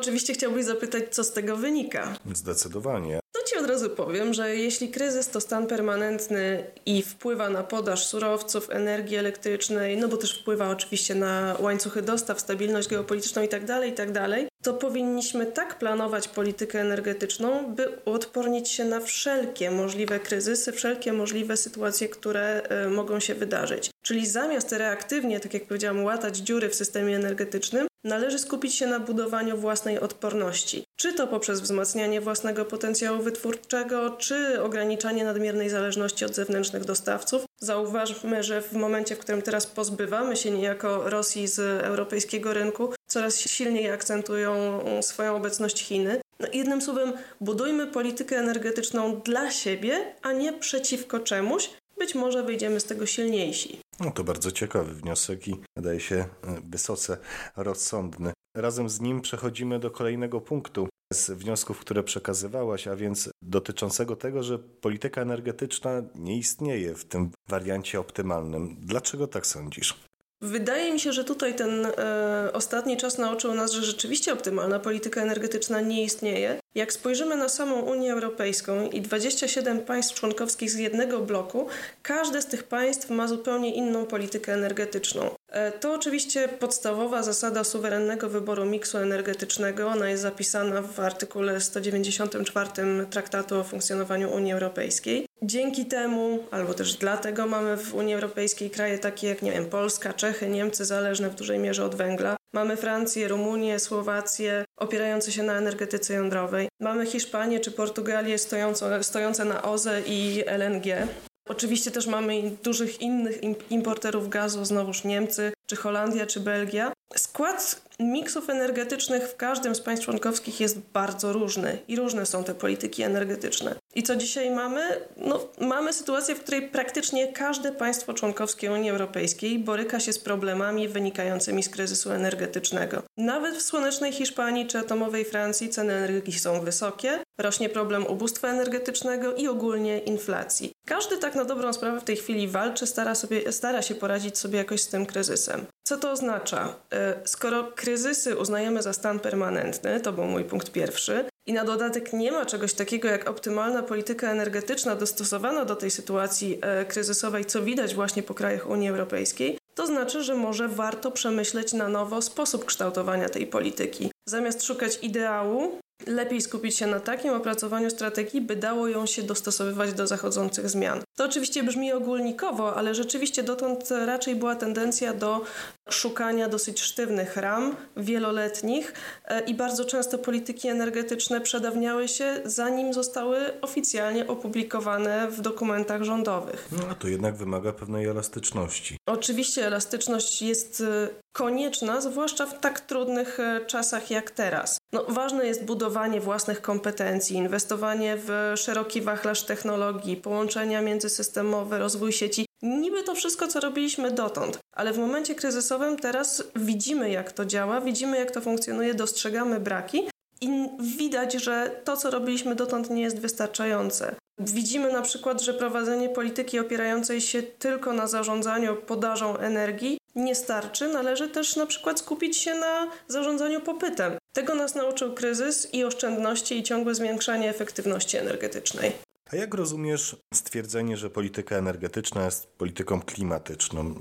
Oczywiście 0.05 0.33
chciałbyś 0.33 0.65
zapytać, 0.65 1.03
co 1.11 1.23
z 1.23 1.31
tego 1.31 1.57
wynika. 1.57 2.15
Zdecydowanie. 2.33 3.19
To 3.31 3.43
ci 3.43 3.57
od 3.57 3.65
razu 3.65 3.89
powiem, 3.89 4.33
że 4.33 4.55
jeśli 4.55 4.91
kryzys 4.91 5.29
to 5.29 5.41
stan 5.41 5.67
permanentny 5.67 6.63
i 6.85 7.01
wpływa 7.01 7.49
na 7.49 7.63
podaż 7.63 8.07
surowców, 8.07 8.69
energii 8.69 9.17
elektrycznej, 9.17 9.97
no 9.97 10.07
bo 10.07 10.17
też 10.17 10.39
wpływa 10.39 10.69
oczywiście 10.69 11.15
na 11.15 11.55
łańcuchy 11.59 12.01
dostaw, 12.01 12.39
stabilność 12.39 12.87
geopolityczną 12.87 13.41
itd., 13.41 13.67
tak 13.67 13.85
itd., 13.85 14.13
tak 14.13 14.49
to 14.63 14.73
powinniśmy 14.73 15.45
tak 15.45 15.79
planować 15.79 16.27
politykę 16.27 16.81
energetyczną, 16.81 17.75
by 17.75 17.99
uodpornić 18.05 18.69
się 18.69 18.85
na 18.85 18.99
wszelkie 18.99 19.71
możliwe 19.71 20.19
kryzysy, 20.19 20.71
wszelkie 20.71 21.13
możliwe 21.13 21.57
sytuacje, 21.57 22.09
które 22.09 22.61
y, 22.85 22.89
mogą 22.89 23.19
się 23.19 23.35
wydarzyć. 23.35 23.89
Czyli 24.01 24.27
zamiast 24.27 24.71
reaktywnie, 24.71 25.39
tak 25.39 25.53
jak 25.53 25.67
powiedziałam, 25.67 26.03
łatać 26.03 26.37
dziury 26.37 26.69
w 26.69 26.75
systemie 26.75 27.15
energetycznym, 27.15 27.87
należy 28.05 28.39
skupić 28.39 28.75
się 28.75 28.87
na 28.87 28.99
budowaniu 28.99 29.57
własnej 29.57 29.99
odporności. 29.99 30.83
Czy 30.95 31.13
to 31.13 31.27
poprzez 31.27 31.61
wzmacnianie 31.61 32.21
własnego 32.21 32.65
potencjału 32.65 33.23
wytwórczego, 33.23 34.09
czy 34.09 34.61
ograniczanie 34.61 35.23
nadmiernej 35.23 35.69
zależności 35.69 36.25
od 36.25 36.35
zewnętrznych 36.35 36.85
dostawców. 36.85 37.45
Zauważmy, 37.59 38.43
że 38.43 38.61
w 38.61 38.73
momencie, 38.73 39.15
w 39.15 39.19
którym 39.19 39.41
teraz 39.41 39.67
pozbywamy 39.67 40.35
się 40.35 40.51
niejako 40.51 41.09
Rosji 41.09 41.47
z 41.47 41.59
europejskiego 41.83 42.53
rynku, 42.53 42.93
coraz 43.07 43.39
silniej 43.39 43.91
akcentują 43.91 44.79
swoją 45.01 45.35
obecność 45.35 45.83
Chiny. 45.83 46.21
No, 46.39 46.47
jednym 46.53 46.81
słowem, 46.81 47.13
budujmy 47.41 47.87
politykę 47.87 48.37
energetyczną 48.37 49.21
dla 49.21 49.51
siebie, 49.51 50.15
a 50.21 50.31
nie 50.31 50.53
przeciwko 50.53 51.19
czemuś. 51.19 51.69
Być 51.97 52.15
może 52.15 52.43
wyjdziemy 52.43 52.79
z 52.79 52.85
tego 52.85 53.05
silniejsi. 53.05 53.79
No 53.99 54.11
to 54.11 54.23
bardzo 54.23 54.51
ciekawy 54.51 54.93
wniosek 54.93 55.47
i 55.47 55.55
wydaje 55.77 55.99
się 55.99 56.15
e, 56.15 56.27
wysoce 56.69 57.17
rozsądny. 57.55 58.33
Razem 58.57 58.89
z 58.89 59.01
nim 59.01 59.21
przechodzimy 59.21 59.79
do 59.79 59.91
kolejnego 59.91 60.41
punktu 60.41 60.87
z 61.13 61.29
wniosków, 61.29 61.79
które 61.79 62.03
przekazywałaś, 62.03 62.87
a 62.87 62.95
więc 62.95 63.29
dotyczącego 63.41 64.15
tego, 64.15 64.43
że 64.43 64.59
polityka 64.59 65.21
energetyczna 65.21 66.03
nie 66.15 66.37
istnieje 66.37 66.95
w 66.95 67.05
tym 67.05 67.31
wariancie 67.49 67.99
optymalnym. 67.99 68.75
Dlaczego 68.79 69.27
tak 69.27 69.47
sądzisz? 69.47 70.04
Wydaje 70.45 70.93
mi 70.93 70.99
się, 70.99 71.13
że 71.13 71.23
tutaj 71.23 71.55
ten 71.55 71.85
e, 71.85 72.49
ostatni 72.53 72.97
czas 72.97 73.17
nauczył 73.17 73.53
nas, 73.53 73.71
że 73.71 73.83
rzeczywiście 73.83 74.33
optymalna 74.33 74.79
polityka 74.79 75.21
energetyczna 75.21 75.81
nie 75.81 76.03
istnieje. 76.03 76.59
Jak 76.75 76.93
spojrzymy 76.93 77.35
na 77.35 77.49
samą 77.49 77.81
Unię 77.81 78.13
Europejską 78.13 78.89
i 78.89 79.01
27 79.01 79.79
państw 79.79 80.13
członkowskich 80.19 80.71
z 80.71 80.75
jednego 80.75 81.19
bloku, 81.19 81.67
każde 82.03 82.41
z 82.41 82.45
tych 82.45 82.63
państw 82.63 83.09
ma 83.09 83.27
zupełnie 83.27 83.75
inną 83.75 84.05
politykę 84.05 84.53
energetyczną. 84.53 85.35
E, 85.55 85.71
to 85.71 85.93
oczywiście 85.93 86.47
podstawowa 86.47 87.23
zasada 87.23 87.63
suwerennego 87.63 88.29
wyboru 88.29 88.65
miksu 88.65 88.97
energetycznego. 88.97 89.87
Ona 89.87 90.09
jest 90.09 90.23
zapisana 90.23 90.81
w 90.81 90.99
artykule 90.99 91.61
194 91.61 92.69
Traktatu 93.09 93.59
o 93.59 93.63
funkcjonowaniu 93.63 94.31
Unii 94.31 94.53
Europejskiej. 94.53 95.25
Dzięki 95.43 95.85
temu, 95.85 96.39
albo 96.51 96.73
też 96.73 96.93
dlatego 96.93 97.47
mamy 97.47 97.77
w 97.77 97.95
Unii 97.95 98.13
Europejskiej 98.13 98.69
kraje 98.69 98.99
takie 98.99 99.27
jak, 99.27 99.41
nie 99.41 99.51
wiem, 99.51 99.65
Polska, 99.65 100.13
Czechy, 100.13 100.49
Niemcy, 100.49 100.85
zależne 100.85 101.29
w 101.29 101.35
dużej 101.35 101.59
mierze 101.59 101.85
od 101.85 101.95
węgla. 101.95 102.35
Mamy 102.53 102.77
Francję, 102.77 103.27
Rumunię, 103.27 103.79
Słowację, 103.79 104.65
opierające 104.79 105.31
się 105.31 105.43
na 105.43 105.53
energetyce 105.53 106.13
jądrowej. 106.13 106.67
Mamy 106.81 107.05
Hiszpanię 107.05 107.59
czy 107.59 107.71
Portugalię 107.71 108.37
stojące, 108.37 109.03
stojące 109.03 109.45
na 109.45 109.61
OZE 109.61 110.01
i 110.05 110.43
LNG. 110.47 111.07
Oczywiście 111.49 111.91
też 111.91 112.07
mamy 112.07 112.51
dużych 112.63 113.01
innych 113.01 113.43
importerów 113.69 114.29
gazu, 114.29 114.65
znowuż 114.65 115.03
Niemcy, 115.03 115.53
czy 115.67 115.75
Holandia, 115.75 116.25
czy 116.25 116.39
Belgia. 116.39 116.91
Skład 117.15 117.81
miksów 117.99 118.49
energetycznych 118.49 119.23
w 119.23 119.35
każdym 119.35 119.75
z 119.75 119.81
państw 119.81 120.05
członkowskich 120.05 120.59
jest 120.59 120.79
bardzo 120.79 121.33
różny 121.33 121.77
i 121.87 121.95
różne 121.95 122.25
są 122.25 122.43
te 122.43 122.55
polityki 122.55 123.03
energetyczne. 123.03 123.75
I 123.95 124.03
co 124.03 124.15
dzisiaj 124.15 124.51
mamy? 124.51 124.81
No, 125.17 125.47
mamy 125.61 125.93
sytuację, 125.93 126.35
w 126.35 126.39
której 126.39 126.69
praktycznie 126.69 127.33
każde 127.33 127.71
państwo 127.71 128.13
członkowskie 128.13 128.71
Unii 128.71 128.89
Europejskiej 128.89 129.59
boryka 129.59 129.99
się 129.99 130.13
z 130.13 130.19
problemami 130.19 130.87
wynikającymi 130.87 131.63
z 131.63 131.69
kryzysu 131.69 132.11
energetycznego. 132.11 133.03
Nawet 133.17 133.55
w 133.55 133.61
słonecznej 133.61 134.11
Hiszpanii 134.11 134.67
czy 134.67 134.79
atomowej 134.79 135.25
Francji 135.25 135.69
ceny 135.69 135.93
energii 135.93 136.39
są 136.39 136.61
wysokie, 136.61 137.19
rośnie 137.37 137.69
problem 137.69 138.07
ubóstwa 138.07 138.47
energetycznego 138.47 139.33
i 139.33 139.47
ogólnie 139.47 139.99
inflacji. 139.99 140.71
Każdy 140.85 141.17
tak 141.17 141.35
na 141.35 141.45
dobrą 141.45 141.73
sprawę 141.73 141.99
w 141.99 142.03
tej 142.03 142.15
chwili 142.15 142.47
walczy, 142.47 142.87
stara, 142.87 143.15
sobie, 143.15 143.51
stara 143.51 143.81
się 143.81 143.95
poradzić 143.95 144.37
sobie 144.37 144.57
jakoś 144.57 144.81
z 144.81 144.87
tym 144.87 145.05
kryzysem. 145.05 145.65
Co 145.83 145.97
to 145.97 146.11
oznacza? 146.11 146.75
E, 146.93 147.15
skoro 147.25 147.63
kryzysy 147.85 148.37
uznajemy 148.37 148.81
za 148.81 148.93
stan 148.93 149.19
permanentny, 149.19 149.99
to 149.99 150.13
był 150.13 150.23
mój 150.23 150.43
punkt 150.43 150.71
pierwszy, 150.71 151.25
i 151.45 151.53
na 151.53 151.63
dodatek 151.63 152.13
nie 152.13 152.31
ma 152.31 152.45
czegoś 152.45 152.73
takiego 152.73 153.07
jak 153.07 153.29
optymalna 153.29 153.83
polityka 153.83 154.31
energetyczna 154.31 154.95
dostosowana 154.95 155.65
do 155.65 155.75
tej 155.75 155.91
sytuacji 155.91 156.59
e, 156.61 156.85
kryzysowej, 156.85 157.45
co 157.45 157.61
widać 157.61 157.95
właśnie 157.95 158.23
po 158.23 158.33
krajach 158.33 158.69
Unii 158.69 158.89
Europejskiej, 158.89 159.57
to 159.75 159.87
znaczy, 159.87 160.23
że 160.23 160.35
może 160.35 160.67
warto 160.67 161.11
przemyśleć 161.11 161.73
na 161.73 161.89
nowo 161.89 162.21
sposób 162.21 162.65
kształtowania 162.65 163.29
tej 163.29 163.47
polityki. 163.47 164.11
Zamiast 164.29 164.63
szukać 164.63 164.99
ideału, 165.01 165.79
Lepiej 166.07 166.41
skupić 166.41 166.77
się 166.77 166.87
na 166.87 166.99
takim 166.99 167.33
opracowaniu 167.33 167.89
strategii, 167.89 168.41
by 168.41 168.55
dało 168.55 168.87
ją 168.87 169.05
się 169.05 169.23
dostosowywać 169.23 169.93
do 169.93 170.07
zachodzących 170.07 170.69
zmian. 170.69 171.01
To 171.15 171.25
oczywiście 171.25 171.63
brzmi 171.63 171.93
ogólnikowo, 171.93 172.75
ale 172.75 172.95
rzeczywiście 172.95 173.43
dotąd 173.43 173.91
raczej 174.05 174.35
była 174.35 174.55
tendencja 174.55 175.13
do 175.13 175.41
szukania 175.89 176.49
dosyć 176.49 176.81
sztywnych 176.81 177.37
ram, 177.37 177.75
wieloletnich 177.97 178.93
e, 179.25 179.39
i 179.39 179.53
bardzo 179.53 179.85
często 179.85 180.17
polityki 180.17 180.67
energetyczne 180.67 181.41
przedawniały 181.41 182.07
się, 182.07 182.41
zanim 182.45 182.93
zostały 182.93 183.61
oficjalnie 183.61 184.27
opublikowane 184.27 185.27
w 185.31 185.41
dokumentach 185.41 186.03
rządowych. 186.03 186.67
No 186.71 186.87
a 186.91 186.95
to 186.95 187.07
jednak 187.07 187.35
wymaga 187.35 187.73
pewnej 187.73 188.05
elastyczności. 188.05 188.97
Oczywiście 189.05 189.67
elastyczność 189.67 190.41
jest 190.41 190.81
e, 190.81 191.07
konieczna, 191.31 192.01
zwłaszcza 192.01 192.45
w 192.45 192.59
tak 192.59 192.79
trudnych 192.79 193.39
e, 193.39 193.65
czasach 193.65 194.11
jak 194.11 194.31
teraz. 194.31 194.77
No, 194.93 195.05
ważne 195.09 195.47
jest 195.47 195.65
budowanie 195.65 196.21
własnych 196.21 196.61
kompetencji, 196.61 197.35
inwestowanie 197.37 198.17
w 198.17 198.53
szeroki 198.55 199.01
wachlarz 199.01 199.43
technologii, 199.43 200.17
połączenia 200.17 200.81
międzysystemowe, 201.05 201.79
rozwój 201.79 202.13
sieci. 202.13 202.45
Niby 202.61 203.03
to 203.03 203.15
wszystko, 203.15 203.47
co 203.47 203.59
robiliśmy 203.59 204.11
dotąd, 204.11 204.59
ale 204.75 204.93
w 204.93 204.97
momencie 204.97 205.35
kryzysowym 205.35 205.97
teraz 205.97 206.43
widzimy, 206.55 207.09
jak 207.09 207.31
to 207.31 207.45
działa, 207.45 207.81
widzimy, 207.81 208.17
jak 208.17 208.31
to 208.31 208.41
funkcjonuje, 208.41 208.93
dostrzegamy 208.93 209.59
braki 209.59 210.09
i 210.41 210.49
widać, 210.97 211.33
że 211.33 211.81
to, 211.83 211.97
co 211.97 212.11
robiliśmy 212.11 212.55
dotąd, 212.55 212.89
nie 212.89 213.01
jest 213.01 213.19
wystarczające. 213.19 214.15
Widzimy 214.39 214.91
na 214.91 215.01
przykład, 215.01 215.41
że 215.41 215.53
prowadzenie 215.53 216.09
polityki 216.09 216.59
opierającej 216.59 217.21
się 217.21 217.43
tylko 217.43 217.93
na 217.93 218.07
zarządzaniu 218.07 218.75
podażą 218.75 219.37
energii 219.37 219.97
nie 220.15 220.35
starczy. 220.35 220.87
Należy 220.87 221.27
też 221.27 221.55
na 221.55 221.65
przykład 221.65 221.99
skupić 221.99 222.37
się 222.37 222.55
na 222.55 222.87
zarządzaniu 223.07 223.61
popytem. 223.61 224.17
Tego 224.33 224.55
nas 224.55 224.75
nauczył 224.75 225.13
kryzys 225.13 225.73
i 225.73 225.83
oszczędności 225.83 226.57
i 226.57 226.63
ciągłe 226.63 226.95
zwiększanie 226.95 227.49
efektywności 227.49 228.17
energetycznej. 228.17 228.91
A 229.31 229.35
jak 229.35 229.53
rozumiesz 229.53 230.15
stwierdzenie, 230.33 230.97
że 230.97 231.09
polityka 231.09 231.55
energetyczna 231.55 232.25
jest 232.25 232.47
polityką 232.47 233.01
klimatyczną? 233.01 233.95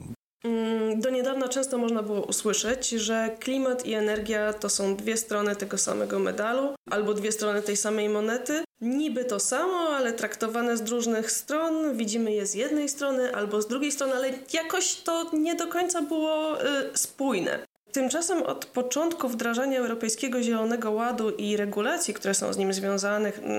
Mm, 0.45 1.01
do 1.01 1.11
niedawna 1.11 1.49
często 1.49 1.79
można 1.79 2.03
było 2.03 2.27
usłyszeć, 2.27 2.89
że 2.89 3.37
klimat 3.41 3.87
i 3.87 3.95
energia 3.95 4.53
to 4.53 4.69
są 4.69 4.97
dwie 4.97 5.17
strony 5.17 5.57
tego 5.57 5.79
samego 5.79 6.19
medalu 6.19 6.75
albo 6.91 7.15
dwie 7.15 7.33
strony 7.33 7.63
tej 7.63 7.77
samej 7.77 8.09
monety. 8.09 8.65
Niby 8.81 9.25
to 9.25 9.41
samo, 9.41 9.79
ale 9.79 10.13
traktowane 10.13 10.77
z 10.77 10.89
różnych 10.89 11.31
stron. 11.31 11.97
Widzimy 11.97 12.33
je 12.33 12.47
z 12.47 12.55
jednej 12.55 12.89
strony 12.89 13.35
albo 13.35 13.63
z 13.63 13.69
drugiej 13.69 13.93
strony, 13.93 14.15
ale 14.15 14.33
jakoś 14.53 14.95
to 14.95 15.31
nie 15.33 15.55
do 15.55 15.67
końca 15.67 16.03
było 16.03 16.63
y, 16.63 16.67
spójne. 16.95 17.67
Tymczasem 17.95 18.43
od 18.43 18.67
początku 18.67 19.29
wdrażania 19.29 19.79
Europejskiego 19.79 20.43
Zielonego 20.43 20.91
Ładu 20.91 21.31
i 21.31 21.57
regulacji, 21.57 22.15
które 22.15 22.35
są 22.35 22.53
z 22.53 22.57
nim 22.57 22.71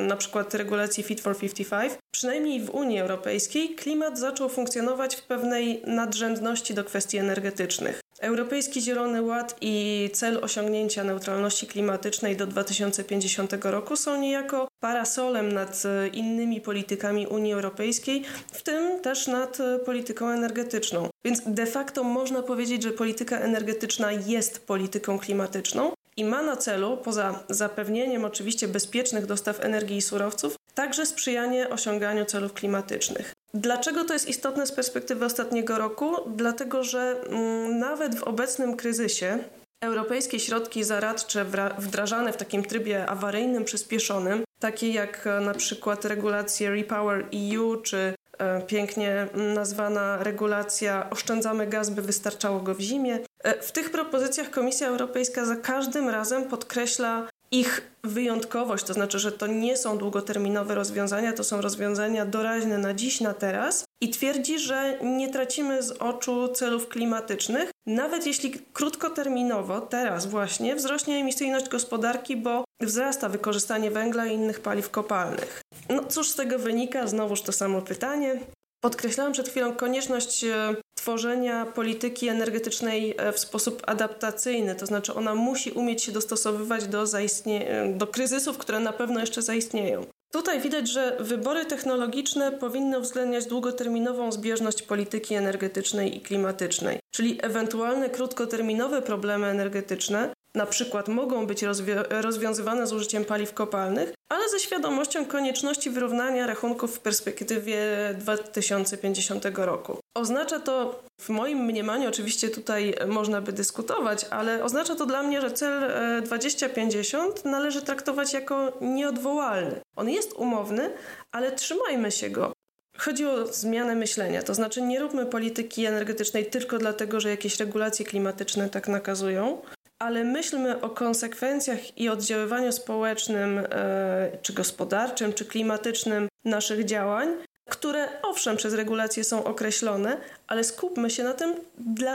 na 0.07 0.15
przykład 0.15 0.53
regulacji 0.53 1.03
Fit 1.03 1.21
for 1.21 1.37
55, 1.37 1.93
przynajmniej 2.11 2.61
w 2.61 2.69
Unii 2.69 2.99
Europejskiej, 2.99 3.75
klimat 3.75 4.19
zaczął 4.19 4.49
funkcjonować 4.49 5.15
w 5.15 5.21
pewnej 5.21 5.81
nadrzędności 5.87 6.73
do 6.73 6.83
kwestii 6.83 7.17
energetycznych. 7.17 8.04
Europejski 8.19 8.81
Zielony 8.81 9.21
Ład 9.21 9.57
i 9.61 10.09
cel 10.13 10.39
osiągnięcia 10.41 11.03
neutralności 11.03 11.67
klimatycznej 11.67 12.35
do 12.37 12.47
2050 12.47 13.53
roku 13.63 13.95
są 13.95 14.21
niejako 14.21 14.67
parasolem 14.79 15.51
nad 15.51 15.83
e, 15.85 16.07
innymi 16.07 16.61
politykami 16.61 17.27
Unii 17.27 17.53
Europejskiej, 17.53 18.23
w 18.51 18.63
tym 18.63 18.99
też 18.99 19.27
nad 19.27 19.59
e, 19.59 19.79
polityką 19.79 20.29
energetyczną. 20.29 21.09
Więc 21.25 21.41
de 21.45 21.65
facto 21.65 22.03
można 22.03 22.41
powiedzieć, 22.43 22.83
że 22.83 22.91
polityka 22.91 23.39
energetyczna 23.39 24.11
jest 24.11 24.67
polityką 24.67 25.19
klimatyczną 25.19 25.91
i 26.17 26.25
ma 26.25 26.41
na 26.41 26.57
celu, 26.57 26.97
poza 26.97 27.43
zapewnieniem 27.49 28.25
oczywiście 28.25 28.67
bezpiecznych 28.67 29.25
dostaw 29.25 29.59
energii 29.59 29.97
i 29.97 30.01
surowców, 30.01 30.55
także 30.75 31.05
sprzyjanie 31.05 31.69
osiąganiu 31.69 32.25
celów 32.25 32.53
klimatycznych. 32.53 33.33
Dlaczego 33.55 34.05
to 34.05 34.13
jest 34.13 34.27
istotne 34.27 34.67
z 34.67 34.71
perspektywy 34.71 35.25
ostatniego 35.25 35.77
roku? 35.77 36.15
Dlatego, 36.35 36.83
że 36.83 37.21
mm, 37.29 37.79
nawet 37.79 38.15
w 38.15 38.23
obecnym 38.23 38.75
kryzysie 38.75 39.39
europejskie 39.81 40.39
środki 40.39 40.83
zaradcze 40.83 41.45
wdrażane 41.77 42.33
w 42.33 42.37
takim 42.37 42.63
trybie 42.63 43.05
awaryjnym, 43.05 43.63
przyspieszonym, 43.63 44.43
takie 44.59 44.91
jak 44.91 45.27
e, 45.27 45.39
na 45.39 45.53
przykład 45.53 46.05
regulacje 46.05 46.69
Repower 46.69 47.25
EU 47.33 47.81
czy 47.81 48.13
e, 48.37 48.61
pięknie 48.61 49.27
nazwana 49.55 50.23
regulacja 50.23 51.09
oszczędzamy 51.09 51.67
gaz, 51.67 51.89
by 51.89 52.01
wystarczało 52.01 52.59
go 52.59 52.75
w 52.75 52.79
zimie. 52.79 53.19
E, 53.43 53.61
w 53.61 53.71
tych 53.71 53.91
propozycjach 53.91 54.49
Komisja 54.49 54.87
Europejska 54.87 55.45
za 55.45 55.55
każdym 55.55 56.09
razem 56.09 56.43
podkreśla 56.43 57.27
ich 57.51 57.91
wyjątkowość, 58.03 58.85
to 58.85 58.93
znaczy, 58.93 59.19
że 59.19 59.31
to 59.31 59.47
nie 59.47 59.77
są 59.77 59.97
długoterminowe 59.97 60.75
rozwiązania, 60.75 61.33
to 61.33 61.43
są 61.43 61.61
rozwiązania 61.61 62.25
doraźne 62.25 62.77
na 62.77 62.93
dziś, 62.93 63.21
na 63.21 63.33
teraz 63.33 63.85
i 64.01 64.09
twierdzi, 64.09 64.59
że 64.59 64.99
nie 65.03 65.29
tracimy 65.29 65.83
z 65.83 65.91
oczu 65.91 66.47
celów 66.47 66.87
klimatycznych, 66.87 67.71
nawet 67.87 68.27
jeśli 68.27 68.51
krótkoterminowo, 68.73 69.81
teraz 69.81 70.25
właśnie, 70.25 70.75
wzrośnie 70.75 71.17
emisyjność 71.17 71.69
gospodarki, 71.69 72.37
bo 72.37 72.63
wzrasta 72.81 73.29
wykorzystanie 73.29 73.91
węgla 73.91 74.25
i 74.25 74.33
innych 74.33 74.59
paliw 74.59 74.89
kopalnych. 74.89 75.61
No 75.89 76.03
cóż 76.03 76.29
z 76.29 76.35
tego 76.35 76.59
wynika? 76.59 77.07
Znowuż 77.07 77.41
to 77.41 77.51
samo 77.51 77.81
pytanie. 77.81 78.39
Podkreślałam 78.81 79.33
przed 79.33 79.49
chwilą 79.49 79.75
konieczność 79.75 80.43
e, 80.43 80.75
tworzenia 80.95 81.65
polityki 81.65 82.27
energetycznej 82.27 83.15
e, 83.17 83.31
w 83.31 83.39
sposób 83.39 83.83
adaptacyjny, 83.87 84.75
to 84.75 84.85
znaczy 84.85 85.13
ona 85.13 85.35
musi 85.35 85.71
umieć 85.71 86.03
się 86.03 86.11
dostosowywać 86.11 86.87
do, 86.87 87.03
zaistnie- 87.03 87.67
e, 87.67 87.93
do 87.93 88.07
kryzysów, 88.07 88.57
które 88.57 88.79
na 88.79 88.93
pewno 88.93 89.19
jeszcze 89.19 89.41
zaistnieją. 89.41 90.05
Tutaj 90.33 90.61
widać, 90.61 90.89
że 90.89 91.17
wybory 91.19 91.65
technologiczne 91.65 92.51
powinny 92.51 92.99
uwzględniać 92.99 93.45
długoterminową 93.45 94.31
zbieżność 94.31 94.81
polityki 94.81 95.35
energetycznej 95.35 96.17
i 96.17 96.21
klimatycznej, 96.21 96.99
czyli 97.13 97.39
ewentualne 97.41 98.09
krótkoterminowe 98.09 99.01
problemy 99.01 99.47
energetyczne 99.47 100.33
na 100.55 100.65
przykład 100.65 101.07
mogą 101.07 101.47
być 101.47 101.63
rozwiązywane 102.09 102.87
z 102.87 102.93
użyciem 102.93 103.25
paliw 103.25 103.53
kopalnych, 103.53 104.13
ale 104.29 104.49
ze 104.49 104.59
świadomością 104.59 105.25
konieczności 105.25 105.89
wyrównania 105.89 106.47
rachunków 106.47 106.95
w 106.95 106.99
perspektywie 106.99 107.77
2050 108.19 109.45
roku. 109.55 109.97
Oznacza 110.17 110.59
to, 110.59 111.03
w 111.21 111.29
moim 111.29 111.57
mniemaniu, 111.57 112.09
oczywiście 112.09 112.49
tutaj 112.49 112.93
można 113.07 113.41
by 113.41 113.51
dyskutować, 113.51 114.25
ale 114.29 114.63
oznacza 114.63 114.95
to 114.95 115.05
dla 115.05 115.23
mnie, 115.23 115.41
że 115.41 115.51
cel 115.51 115.91
2050 116.23 117.45
e, 117.45 117.49
należy 117.49 117.81
traktować 117.81 118.33
jako 118.33 118.71
nieodwołalny. 118.81 119.81
On 119.95 120.09
jest 120.09 120.33
umowny, 120.33 120.89
ale 121.31 121.51
trzymajmy 121.51 122.11
się 122.11 122.29
go. 122.29 122.53
Chodzi 122.97 123.25
o 123.25 123.47
zmianę 123.47 123.95
myślenia, 123.95 124.43
to 124.43 124.53
znaczy 124.53 124.81
nie 124.81 124.99
róbmy 124.99 125.25
polityki 125.25 125.85
energetycznej 125.85 126.45
tylko 126.45 126.77
dlatego, 126.77 127.19
że 127.19 127.29
jakieś 127.29 127.59
regulacje 127.59 128.05
klimatyczne 128.05 128.69
tak 128.69 128.87
nakazują, 128.87 129.61
ale 130.05 130.23
myślmy 130.23 130.81
o 130.81 130.89
konsekwencjach 130.89 131.97
i 131.97 132.09
oddziaływaniu 132.09 132.71
społecznym, 132.71 133.57
e, 133.57 134.37
czy 134.41 134.53
gospodarczym, 134.53 135.33
czy 135.33 135.45
klimatycznym 135.45 136.27
naszych 136.45 136.85
działań, 136.85 137.27
które 137.69 138.21
owszem 138.21 138.57
przez 138.57 138.73
regulacje 138.73 139.23
są 139.23 139.43
określone, 139.43 140.17
ale 140.47 140.63
skupmy 140.63 141.09
się 141.09 141.23
na 141.23 141.33
tym, 141.33 141.55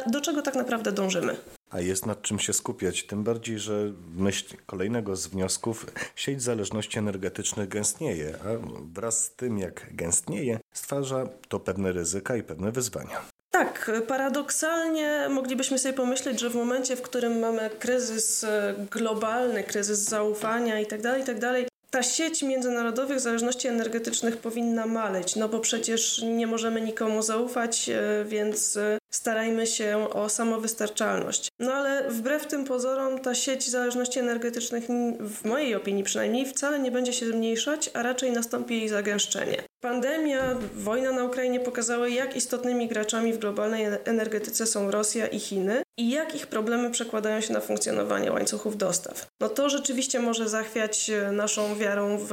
do 0.06 0.20
czego 0.20 0.42
tak 0.42 0.54
naprawdę 0.54 0.92
dążymy. 0.92 1.37
A 1.70 1.80
jest 1.80 2.06
nad 2.06 2.23
czym 2.23 2.38
się 2.38 2.52
skupiać, 2.52 3.06
tym 3.06 3.25
bardziej, 3.25 3.59
że 3.59 3.92
myśl 4.16 4.56
kolejnego 4.66 5.16
z 5.16 5.26
wniosków 5.26 5.87
sieć 6.16 6.42
zależności 6.42 6.99
energetycznych 6.99 7.68
gęstnieje, 7.68 8.35
a 8.44 8.49
wraz 8.94 9.25
z 9.25 9.30
tym 9.30 9.59
jak 9.59 9.94
gęstnieje, 9.94 10.61
stwarza 10.75 11.28
to 11.49 11.61
pewne 11.61 11.92
ryzyka 11.92 12.37
i 12.37 12.42
pewne 12.42 12.73
wyzwania. 12.73 13.20
Tak, 13.50 13.90
paradoksalnie 14.09 15.26
moglibyśmy 15.30 15.78
sobie 15.78 15.95
pomyśleć, 15.95 16.40
że 16.40 16.50
w 16.50 16.54
momencie, 16.54 16.97
w 16.97 17.02
którym 17.02 17.38
mamy 17.38 17.71
kryzys 17.78 18.45
e, 18.45 18.75
globalny, 18.90 19.64
kryzys 19.64 19.99
zaufania 19.99 20.80
itd., 20.80 21.02
tak 21.02 21.19
itd., 21.19 21.40
tak 21.40 21.71
ta 21.90 22.02
sieć 22.02 22.42
międzynarodowych 22.42 23.21
zależności 23.21 23.69
energetycznych 23.69 24.37
powinna 24.37 24.87
maleć, 24.87 25.37
no 25.37 25.49
bo 25.49 25.61
przecież 25.61 26.23
nie 26.23 26.47
możemy 26.47 26.80
nikomu 26.80 27.23
zaufać, 27.23 27.88
e, 27.88 28.25
więc 28.25 28.76
e, 28.76 28.99
starajmy 29.11 29.67
się 29.67 30.09
o 30.12 30.29
samowystarczalność. 30.29 31.49
No 31.59 31.73
ale 31.73 32.11
wbrew 32.11 32.47
tym 32.47 32.64
pozorom 32.64 33.19
ta 33.19 33.35
sieć 33.35 33.71
zależności 33.71 34.19
energetycznych, 34.19 34.85
w 35.21 35.45
mojej 35.45 35.75
opinii 35.75 36.05
przynajmniej, 36.05 36.47
wcale 36.47 36.79
nie 36.79 36.90
będzie 36.90 37.12
się 37.12 37.26
zmniejszać, 37.26 37.90
a 37.95 38.02
raczej 38.02 38.33
nastąpi 38.33 38.76
jej 38.79 38.88
zagęszczenie. 38.88 39.62
Pandemia, 39.81 40.57
wojna 40.75 41.12
na 41.12 41.25
Ukrainie 41.25 41.61
pokazały, 41.61 42.11
jak 42.11 42.37
istotnymi 42.37 42.88
graczami 42.88 43.33
w 43.33 43.38
globalnej 43.38 43.87
energetyce 44.05 44.67
są 44.67 44.90
Rosja 44.90 45.26
i 45.26 45.40
Chiny 45.40 45.83
i 45.99 46.11
jak 46.11 46.35
ich 46.35 46.47
problemy 46.47 46.90
przekładają 46.90 47.40
się 47.40 47.52
na 47.52 47.61
funkcjonowanie 47.61 48.33
łańcuchów 48.33 48.76
dostaw. 48.76 49.26
No 49.40 49.49
to 49.49 49.69
rzeczywiście 49.69 50.21
może 50.21 50.49
zachwiać 50.49 51.11
e, 51.11 51.33
naszą 51.33 51.76
wiarą 51.76 52.19
w, 52.19 52.29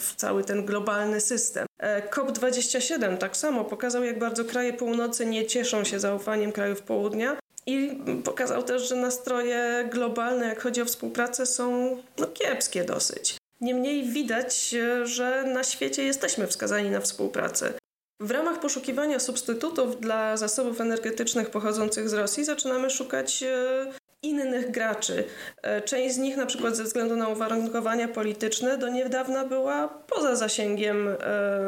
w 0.00 0.14
cały 0.16 0.44
ten 0.44 0.64
globalny 0.64 1.20
system. 1.20 1.66
E, 1.80 2.08
COP27 2.08 3.16
tak 3.16 3.36
samo 3.36 3.64
pokazał, 3.64 4.04
jak 4.04 4.18
bardzo 4.18 4.44
kraje 4.44 4.72
północy 4.72 5.26
nie 5.26 5.46
cieszą 5.46 5.84
się 5.84 6.00
zaufaniem 6.00 6.52
krajów 6.52 6.82
południa, 6.82 7.36
i 7.66 7.98
pokazał 8.24 8.62
też, 8.62 8.88
że 8.88 8.96
nastroje 8.96 9.88
globalne, 9.92 10.46
jak 10.46 10.62
chodzi 10.62 10.82
o 10.82 10.84
współpracę, 10.84 11.46
są 11.46 11.96
no, 12.18 12.26
kiepskie 12.26 12.84
dosyć. 12.84 13.36
Niemniej 13.60 14.04
widać, 14.04 14.74
że 15.02 15.44
na 15.44 15.64
świecie 15.64 16.04
jesteśmy 16.04 16.46
wskazani 16.46 16.90
na 16.90 17.00
współpracę. 17.00 17.72
W 18.20 18.30
ramach 18.30 18.60
poszukiwania 18.60 19.18
substytutów 19.18 20.00
dla 20.00 20.36
zasobów 20.36 20.80
energetycznych 20.80 21.50
pochodzących 21.50 22.08
z 22.08 22.12
Rosji 22.12 22.44
zaczynamy 22.44 22.90
szukać 22.90 23.42
e, 23.42 23.92
innych 24.22 24.70
graczy. 24.70 25.24
E, 25.62 25.80
część 25.80 26.14
z 26.14 26.18
nich, 26.18 26.36
na 26.36 26.46
przykład 26.46 26.76
ze 26.76 26.84
względu 26.84 27.16
na 27.16 27.28
uwarunkowania 27.28 28.08
polityczne, 28.08 28.78
do 28.78 28.88
niedawna 28.88 29.44
była 29.44 29.88
poza 29.88 30.36
zasięgiem 30.36 31.08
e, 31.08 31.16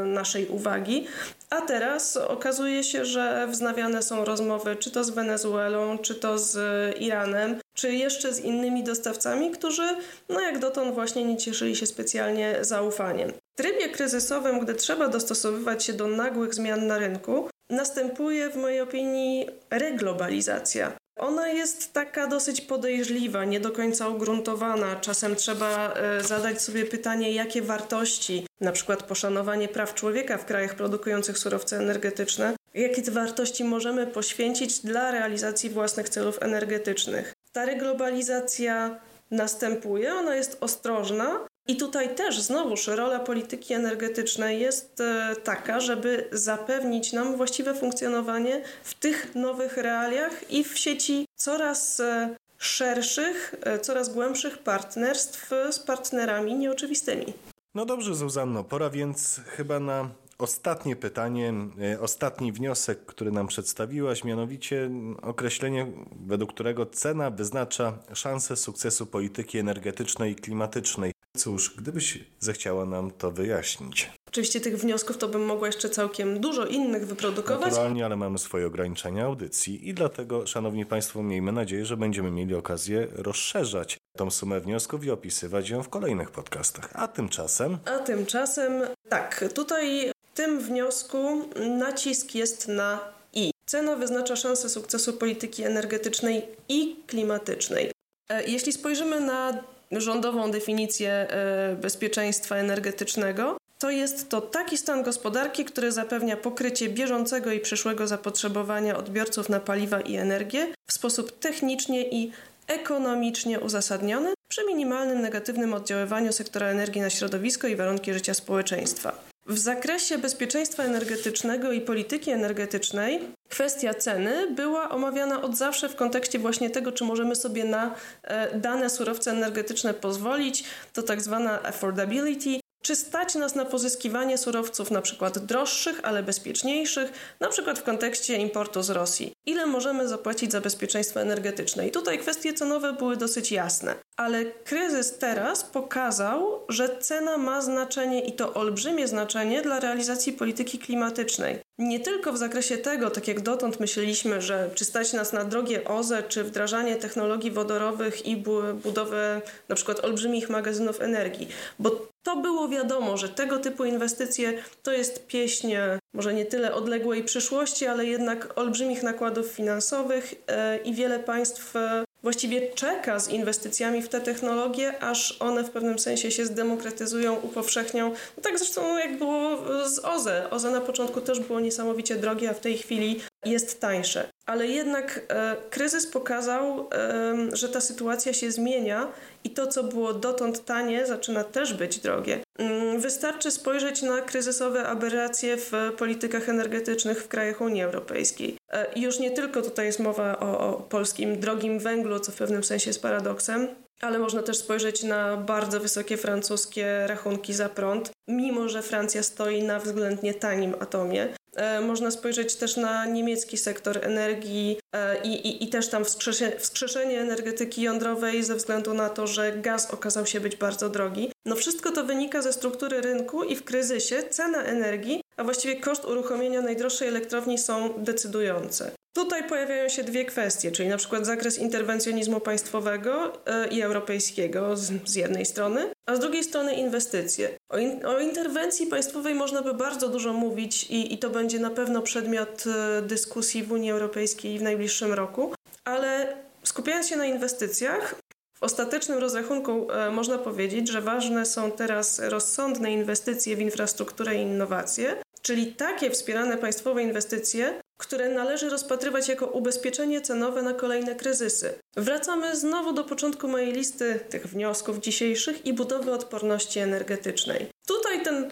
naszej 0.07 0.49
uwagi, 0.49 1.07
a 1.51 1.61
teraz 1.61 2.17
okazuje 2.17 2.85
się, 2.85 3.05
że 3.05 3.47
wznawiane 3.51 4.03
są 4.03 4.25
rozmowy 4.25 4.77
czy 4.77 4.91
to 4.91 5.05
z 5.05 5.11
Wenezuelą, 5.11 5.99
czy 5.99 6.15
to 6.15 6.39
z 6.39 6.59
Iranem, 7.01 7.61
czy 7.75 7.93
jeszcze 7.93 8.33
z 8.33 8.41
innymi 8.41 8.85
dostawcami, 8.85 9.51
którzy, 9.51 9.97
no 10.29 10.41
jak 10.41 10.59
dotąd, 10.59 10.95
właśnie 10.95 11.25
nie 11.25 11.37
cieszyli 11.37 11.77
się 11.77 11.87
specjalnie 11.87 12.59
zaufaniem. 12.61 13.31
W 13.31 13.57
trybie 13.57 13.89
kryzysowym, 13.89 14.61
gdy 14.61 14.75
trzeba 14.75 15.09
dostosowywać 15.09 15.85
się 15.85 15.93
do 15.93 16.07
nagłych 16.07 16.55
zmian 16.55 16.87
na 16.87 16.99
rynku, 16.99 17.49
następuje 17.71 18.51
w 18.51 18.57
mojej 18.57 18.81
opinii 18.81 19.49
reglobalizacja. 19.71 21.02
Ona 21.17 21.49
jest 21.49 21.93
taka 21.93 22.27
dosyć 22.27 22.61
podejrzliwa, 22.61 23.45
nie 23.45 23.61
do 23.61 23.71
końca 23.71 24.09
ugruntowana. 24.09 24.97
Czasem 24.97 25.37
trzeba 25.37 25.95
e, 25.95 26.23
zadać 26.25 26.63
sobie 26.63 26.85
pytanie, 26.85 27.33
jakie 27.33 27.63
wartości, 27.63 28.47
na 28.61 28.73
przykład 28.73 29.03
poszanowanie 29.03 29.69
praw 29.69 29.95
człowieka 29.95 30.39
w 30.39 30.45
krajach 30.45 30.75
produkujących 30.75 31.39
surowce 31.39 31.77
energetyczne, 31.77 32.57
jakie 32.75 33.03
wartości 33.03 33.65
możemy 33.65 34.07
poświęcić 34.07 34.81
dla 34.81 35.11
realizacji 35.11 35.71
własnych 35.71 36.09
celów 36.09 36.43
energetycznych. 36.43 37.33
Ta 37.53 37.65
reglobalizacja 37.65 39.01
następuje, 39.31 40.15
ona 40.15 40.37
jest 40.37 40.57
ostrożna, 40.61 41.47
i 41.69 41.77
tutaj 41.77 42.15
też 42.15 42.41
znowuż 42.41 42.87
rola 42.87 43.19
polityki 43.19 43.75
energetycznej 43.75 44.61
jest 44.61 45.01
e, 45.01 45.37
taka, 45.45 45.81
żeby 45.81 46.29
zapewnić 46.33 47.13
nam 47.13 47.37
właściwe 47.37 47.75
funkcjonowanie 47.75 48.63
w 48.85 48.95
tych 48.95 49.35
nowych 49.35 49.77
realiach 49.77 50.51
i 50.51 50.65
w 50.65 50.79
sieci 50.79 51.27
coraz 51.37 52.01
e, 52.01 52.37
szerszych, 52.59 53.55
e, 53.63 53.79
coraz 53.79 54.15
głębszych 54.15 54.59
partnerstw 54.59 55.51
z 55.71 55.79
partnerami 55.79 56.55
nieoczywistymi. 56.55 57.33
No 57.75 57.87
dobrze, 57.87 58.15
Zuzanno, 58.15 58.65
pora 58.65 58.91
więc 58.91 59.41
chyba 59.47 59.81
na 59.81 60.09
ostatnie 60.39 60.97
pytanie, 60.97 61.55
ostatni 62.01 62.53
wniosek, 62.53 63.07
który 63.07 63.33
nam 63.33 63.47
przedstawiłaś, 63.47 64.25
mianowicie 64.25 64.91
określenie, 65.23 65.87
według 66.27 66.53
którego 66.53 66.87
cena 66.87 67.31
wyznacza 67.31 67.99
szansę 68.15 68.57
sukcesu 68.57 69.07
polityki 69.07 69.59
energetycznej 69.59 70.33
i 70.33 70.35
klimatycznej. 70.35 71.13
Cóż, 71.37 71.75
gdybyś 71.79 72.19
zechciała 72.41 72.85
nam 72.85 73.11
to 73.11 73.31
wyjaśnić. 73.31 74.11
Oczywiście 74.29 74.61
tych 74.61 74.79
wniosków 74.79 75.19
to 75.19 75.29
bym 75.29 75.45
mogła 75.45 75.67
jeszcze 75.67 75.91
całkiem 75.91 76.41
dużo 76.41 76.67
innych 76.67 77.07
wyprodukować. 77.07 77.71
Naturalnie, 77.71 78.05
ale 78.05 78.17
mamy 78.17 78.39
swoje 78.39 78.67
ograniczenia 78.67 79.25
audycji 79.25 79.89
i 79.89 79.95
dlatego, 79.95 80.47
szanowni 80.47 80.87
państwo, 80.87 81.23
miejmy 81.23 81.53
nadzieję, 81.53 81.87
że 81.87 81.97
będziemy 81.97 82.31
mieli 82.31 82.55
okazję 82.55 83.09
rozszerzać 83.13 83.99
tą 84.17 84.31
sumę 84.31 84.61
wniosków 84.61 85.05
i 85.05 85.11
opisywać 85.11 85.71
ją 85.71 85.83
w 85.83 85.89
kolejnych 85.89 86.31
podcastach. 86.31 86.91
A 86.95 87.09
tymczasem... 87.09 87.79
A 87.85 87.99
tymczasem, 87.99 88.73
tak, 89.09 89.45
tutaj 89.55 90.11
w 90.33 90.37
tym 90.37 90.61
wniosku 90.61 91.49
nacisk 91.79 92.35
jest 92.35 92.69
na 92.69 93.01
i. 93.35 93.51
Cena 93.67 93.97
wyznacza 93.97 94.37
szansę 94.37 94.69
sukcesu 94.69 95.13
polityki 95.13 95.63
energetycznej 95.65 96.43
i 96.69 96.97
klimatycznej. 97.07 97.93
E, 98.29 98.45
jeśli 98.45 98.73
spojrzymy 98.73 99.21
na 99.21 99.63
rządową 100.01 100.51
definicję 100.51 101.11
e, 101.11 101.77
bezpieczeństwa 101.77 102.57
energetycznego, 102.57 103.57
to 103.79 103.91
jest 103.91 104.29
to 104.29 104.41
taki 104.41 104.79
stan 104.79 105.03
gospodarki, 105.03 105.65
który 105.65 105.93
zapewnia 105.93 106.37
pokrycie 106.37 106.89
bieżącego 106.89 107.53
i 107.53 107.61
przyszłego 107.61 108.07
zapotrzebowania 108.07 108.97
odbiorców 108.97 109.49
na 109.49 109.61
paliwa 109.61 110.01
i 110.01 110.17
energię 110.17 110.67
w 110.87 110.93
sposób 110.93 111.39
technicznie 111.39 112.09
i 112.11 112.33
ekonomicznie 112.67 113.61
uzasadniony 113.61 114.35
przy 114.49 114.67
minimalnym 114.67 115.23
negatywnym 115.23 115.75
oddziaływaniu 115.75 116.33
sektora 116.33 116.67
energii 116.67 117.01
na 117.01 117.11
środowisko 117.11 117.69
i 117.69 117.77
warunki 117.77 118.15
życia 118.15 118.35
społeczeństwa. 118.35 119.32
W 119.47 119.59
zakresie 119.59 120.19
bezpieczeństwa 120.19 120.83
energetycznego 120.83 121.73
i 121.73 121.81
polityki 121.81 122.31
energetycznej 122.31 123.21
kwestia 123.49 123.95
ceny 123.95 124.51
była 124.51 124.89
omawiana 124.89 125.43
od 125.43 125.57
zawsze 125.57 125.89
w 125.89 125.97
kontekście 125.97 126.39
właśnie 126.39 126.71
tego, 126.71 126.93
czy 126.93 127.05
możemy 127.05 127.37
sobie 127.37 127.65
na 127.65 127.95
e, 128.23 128.59
dane 128.59 128.91
surowce 128.91 129.31
energetyczne 129.31 129.95
pozwolić. 129.95 130.65
To 130.93 131.03
tak 131.03 131.21
zwana 131.21 131.63
affordability, 131.63 132.62
czy 132.83 132.97
stać 132.97 133.35
nas 133.35 133.55
na 133.55 133.65
pozyskiwanie 133.65 134.39
surowców 134.39 134.91
na 134.91 135.03
przykład 135.03 135.39
droższych, 135.39 136.01
ale 136.03 136.23
bezpieczniejszych, 136.23 137.13
na 137.41 137.49
przykład 137.49 137.79
w 137.79 137.83
kontekście 137.83 138.37
importu 138.37 138.83
z 138.83 138.91
Rosji? 138.91 139.33
Ile 139.47 139.67
możemy 139.67 140.09
zapłacić 140.09 140.53
za 140.53 140.61
bezpieczeństwo 140.61 141.21
energetyczne? 141.21 141.89
I 141.89 141.91
tutaj 141.91 142.19
kwestie 142.19 142.53
cenowe 142.53 142.93
były 142.93 143.17
dosyć 143.17 143.53
jasne. 143.53 143.95
Ale 144.17 144.45
kryzys 144.45 145.19
teraz 145.19 145.65
pokazał, 145.65 146.61
że 146.69 146.99
cena 146.99 147.39
ma 147.39 147.63
znaczenie 147.63 148.25
i 148.25 148.33
to 148.33 148.55
olbrzymie 148.55 149.09
znaczenie 149.09 149.63
dla 149.63 149.81
realizacji 149.81 150.33
polityki 150.33 150.79
klimatycznej. 150.79 151.59
Nie 151.79 152.01
tylko 152.01 152.33
w 152.33 152.39
zakresie 152.39 152.79
tego, 152.79 153.11
tak 153.11 153.29
jak 153.29 153.41
dotąd 153.41 153.81
myśleliśmy, 153.81 154.43
że 154.43 154.71
czy 154.75 154.85
stać 154.85 155.13
nas 155.13 155.33
na 155.33 155.45
drogie 155.45 155.85
OZE, 155.85 156.23
czy 156.23 156.45
wdrażanie 156.45 156.97
technologii 156.97 157.51
wodorowych 157.51 158.27
i 158.27 158.37
budowę 158.83 159.41
na 159.69 159.75
przykład 159.75 160.05
olbrzymich 160.05 160.51
magazynów 160.51 161.01
energii, 161.01 161.49
bo 161.79 162.12
to 162.23 162.37
było 162.37 162.69
wiadomo, 162.69 163.17
że 163.17 163.29
tego 163.29 163.59
typu 163.59 163.85
inwestycje 163.85 164.63
to 164.83 164.93
jest 164.93 165.27
pieśń 165.27 165.75
może 166.15 166.35
nie 166.35 166.45
tyle 166.45 166.75
odległej 166.75 167.25
przyszłości, 167.25 167.87
ale 167.87 168.07
jednak 168.07 168.59
olbrzymich 168.59 169.03
nakładów 169.03 169.47
finansowych 169.47 170.35
e, 170.47 170.77
i 170.77 170.95
wiele 170.95 171.19
państw 171.19 171.77
e, 171.77 172.05
właściwie 172.23 172.73
czeka 172.73 173.19
z 173.19 173.29
inwestycjami 173.29 174.03
w 174.03 174.09
te 174.09 174.21
technologie, 174.21 175.03
aż 175.03 175.37
one 175.41 175.65
w 175.65 175.71
pewnym 175.71 175.99
sensie 175.99 176.31
się 176.31 176.47
zdemokratyzują, 176.47 177.35
upowszechnią. 177.35 178.11
No 178.37 178.43
tak 178.43 178.59
zresztą 178.59 178.99
jak 178.99 179.19
było 179.19 179.59
z 179.89 179.99
OZE. 179.99 180.51
OZE 180.51 180.71
na 180.71 180.81
początku 180.81 181.21
też 181.21 181.41
było 181.41 181.61
niesamowicie 181.61 182.17
drogie, 182.17 182.51
a 182.51 182.55
w 182.55 182.61
tej 182.61 182.79
chwili 182.79 183.21
jest 183.45 183.81
tańsze. 183.81 184.29
Ale 184.47 184.67
jednak 184.67 185.21
e, 185.29 185.57
kryzys 185.71 186.07
pokazał, 186.07 186.89
e, 186.93 187.35
że 187.53 187.69
ta 187.69 187.81
sytuacja 187.81 188.33
się 188.33 188.51
zmienia 188.51 189.09
i 189.45 189.51
to, 189.51 189.67
co 189.67 189.83
było 189.83 190.13
dotąd 190.13 190.65
tanie, 190.65 191.07
zaczyna 191.07 191.45
też 191.45 191.75
być 191.75 191.99
drogie. 191.99 192.41
Mm, 192.59 193.01
wystarczy 193.01 193.51
spojrzeć 193.51 194.03
na 194.03 194.21
kryzysowe 194.21 194.87
aberracje 194.87 195.57
w 195.57 195.73
politykach 195.99 196.49
energetycznych 196.49 197.23
w 197.25 197.29
krajach 197.29 197.61
Unii 197.61 197.83
Europejskiej. 197.83 198.57
E, 198.73 199.01
już 199.01 199.19
nie 199.19 199.31
tylko 199.31 199.63
tutaj 199.63 199.87
jest 199.87 200.01
mowa 200.01 200.39
o, 200.39 200.59
o 200.69 200.73
polskim 200.73 201.41
drogim 201.41 201.79
węglu, 201.79 202.21
co 202.21 202.33
w 202.33 202.37
pewnym 202.37 202.65
sensie 202.65 202.91
jest 202.91 203.03
paradoksem, 203.03 203.69
ale 204.05 204.19
można 204.19 204.43
też 204.43 204.57
spojrzeć 204.57 205.03
na 205.03 205.37
bardzo 205.37 205.81
wysokie 205.81 206.17
francuskie 206.17 207.07
rachunki 207.07 207.55
za 207.55 207.69
prąd, 207.69 208.11
mimo 208.29 208.69
że 208.69 208.83
Francja 208.83 209.23
stoi 209.23 209.63
na 209.63 209.79
względnie 209.79 210.35
tanim 210.35 210.75
atomie. 210.81 211.29
E, 211.57 211.81
można 211.81 212.11
spojrzeć 212.11 212.57
też 212.57 212.77
na 212.77 213.07
niemiecki 213.07 213.59
sektor 213.59 214.05
energii 214.05 214.79
e, 214.95 215.23
i, 215.23 215.65
i, 215.65 215.69
też 215.69 215.89
tam 215.89 216.05
wskrzeszenie, 216.05 216.59
wskrzeszenie 216.59 217.21
energetyki 217.21 217.83
jądrowej 217.83 218.43
ze 218.43 218.55
względu 218.55 218.95
na 218.95 219.09
to, 219.09 219.27
że 219.27 219.53
gaz 219.53 219.91
okazał 219.91 220.27
się 220.27 220.41
być 220.41 220.57
bardzo 220.57 220.89
drogi. 220.89 221.33
No 221.47 221.57
wszystko 221.57 221.91
to 221.91 222.05
wynika 222.05 222.43
ze 222.43 222.53
struktury 222.53 223.01
rynku 223.01 223.45
i 223.45 223.57
w 223.57 223.65
kryzysie 223.65 224.23
cena 224.31 224.63
energii, 224.63 225.21
a 225.37 225.45
właściwie 225.45 225.77
koszt 225.81 226.05
uruchomienia 226.05 226.63
najdroższej 226.63 227.09
elektrowni 227.09 227.59
są 227.59 227.95
decydujące. 227.99 228.93
Tutaj 229.15 229.49
pojawiają 229.49 229.89
się 229.89 230.05
dwie 230.05 230.25
kwestie, 230.25 230.73
czyli 230.73 230.89
na 230.89 230.97
przykład 230.97 231.27
zakres 231.27 231.59
interwencjonizmu 231.59 232.41
państwowego 232.41 233.33
e, 233.47 233.69
i 233.69 233.83
europejskiego 233.83 234.77
z, 234.77 234.93
z 235.05 235.15
jednej 235.15 235.47
strony, 235.47 235.91
a 236.07 236.17
z 236.17 236.21
drugiej 236.21 236.45
strony 236.45 236.75
inwestycje. 236.75 237.51
O, 237.69 237.79
in, 237.79 238.07
o, 238.07 238.19
interwencji 238.19 238.87
państwowej 238.87 239.35
można 239.35 239.63
by 239.63 239.75
bardzo 239.75 240.09
dużo 240.09 240.33
mówić 240.33 240.85
i, 240.85 241.15
i 241.15 241.19
to 241.19 241.31
będzie 241.31 241.59
na 241.59 241.71
pewno 241.71 242.03
przedmiot 242.03 242.65
e, 242.67 243.03
dyskusji 243.03 243.63
w 243.63 243.73
Unii 243.73 243.91
Europejskiej 243.91 244.59
w 244.59 244.63
najbliższym 244.63 245.13
roku, 245.13 245.55
ale 245.85 246.37
skupiając 246.63 247.09
się 247.09 247.17
na 247.17 247.27
inwestycjach, 247.27 248.15
w 248.55 248.63
ostatecznym 248.63 249.19
rozrachunku 249.19 249.93
e, 249.93 250.11
można 250.11 250.39
powiedzieć, 250.39 250.89
że 250.89 251.01
ważne 251.01 251.47
są 251.47 251.71
teraz 251.71 252.19
rozsądne 252.19 252.93
inwestycje 252.93 253.57
w 253.57 253.61
infrastrukturę 253.61 254.35
i 254.35 254.41
innowacje, 254.41 255.17
czyli 255.43 255.67
takie 255.73 256.11
wspierane 256.11 256.59
państwowe 256.59 257.03
inwestycje, 257.03 257.81
które 257.99 258.29
należy 258.29 258.71
rozpatrywać 258.71 259.29
jako 259.29 259.47
ubezpieczenie 259.47 260.21
cenowe 260.21 260.63
na 260.63 260.75
kolejne 260.75 261.15
kryzysy. 261.15 261.75
Wracamy 261.97 262.57
znowu 262.57 262.93
do 262.93 263.05
początku 263.05 263.49
mojej 263.49 263.73
listy 263.73 264.21
tych 264.29 264.47
wniosków 264.47 264.99
dzisiejszych 264.99 265.67
i 265.67 265.73
budowy 265.73 266.13
odporności 266.13 266.79
energetycznej. 266.81 267.67
Tutaj 267.87 268.23
ten 268.23 268.51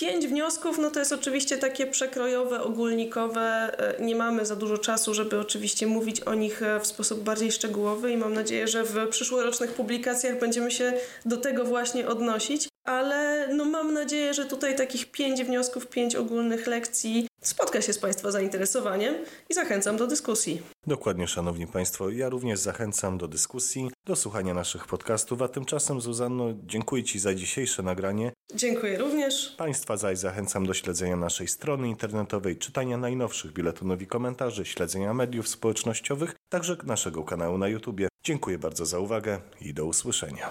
Pięć 0.00 0.26
wniosków, 0.26 0.78
no 0.78 0.90
to 0.90 0.98
jest 0.98 1.12
oczywiście 1.12 1.58
takie 1.58 1.86
przekrojowe, 1.86 2.62
ogólnikowe. 2.62 3.40
E, 3.40 4.04
nie 4.04 4.16
mamy 4.16 4.46
za 4.46 4.56
dużo 4.56 4.78
czasu, 4.78 5.14
żeby 5.14 5.40
oczywiście 5.40 5.86
mówić 5.86 6.20
o 6.20 6.34
nich 6.34 6.62
e, 6.62 6.80
w 6.80 6.86
sposób 6.86 7.20
bardziej 7.20 7.52
szczegółowy 7.52 8.12
i 8.12 8.16
mam 8.16 8.34
nadzieję, 8.34 8.68
że 8.68 8.84
w 8.84 9.08
przyszłorocznych 9.08 9.72
publikacjach 9.72 10.38
będziemy 10.38 10.70
się 10.70 10.92
do 11.24 11.36
tego 11.36 11.64
właśnie 11.64 12.08
odnosić. 12.08 12.68
Ale 12.86 13.48
no 13.54 13.64
mam 13.64 13.92
nadzieję, 13.92 14.34
że 14.34 14.44
tutaj 14.44 14.76
takich 14.76 15.10
pięć 15.10 15.44
wniosków, 15.44 15.86
pięć 15.86 16.16
ogólnych 16.16 16.66
lekcji 16.66 17.26
spotka 17.42 17.82
się 17.82 17.92
z 17.92 17.98
Państwa 17.98 18.30
zainteresowaniem 18.30 19.14
i 19.50 19.54
zachęcam 19.54 19.96
do 19.96 20.06
dyskusji. 20.06 20.62
Dokładnie, 20.86 21.28
Szanowni 21.28 21.66
Państwo. 21.66 22.10
Ja 22.10 22.28
również 22.28 22.58
zachęcam 22.58 23.18
do 23.18 23.28
dyskusji, 23.28 23.90
do 24.06 24.16
słuchania 24.16 24.54
naszych 24.54 24.86
podcastów, 24.86 25.42
a 25.42 25.48
tymczasem 25.48 26.00
Zuzanno, 26.00 26.54
dziękuję 26.66 27.04
Ci 27.04 27.18
za 27.18 27.34
dzisiejsze 27.34 27.82
nagranie. 27.82 28.32
Dziękuję 28.54 28.98
również. 28.98 29.54
Państwa 29.58 29.96
zaś 29.96 30.18
zachęcam 30.18 30.66
do 30.66 30.74
śledzenia 30.74 31.16
naszej 31.16 31.48
strony 31.48 31.88
internetowej, 31.88 32.56
czytania 32.56 32.96
najnowszych 32.96 33.52
biletonów 33.52 34.02
i 34.02 34.06
komentarzy, 34.06 34.64
śledzenia 34.64 35.14
mediów 35.14 35.48
społecznościowych, 35.48 36.34
także 36.48 36.76
naszego 36.84 37.24
kanału 37.24 37.58
na 37.58 37.68
YouTube. 37.68 38.00
Dziękuję 38.24 38.58
bardzo 38.58 38.86
za 38.86 38.98
uwagę 38.98 39.40
i 39.60 39.74
do 39.74 39.86
usłyszenia. 39.86 40.50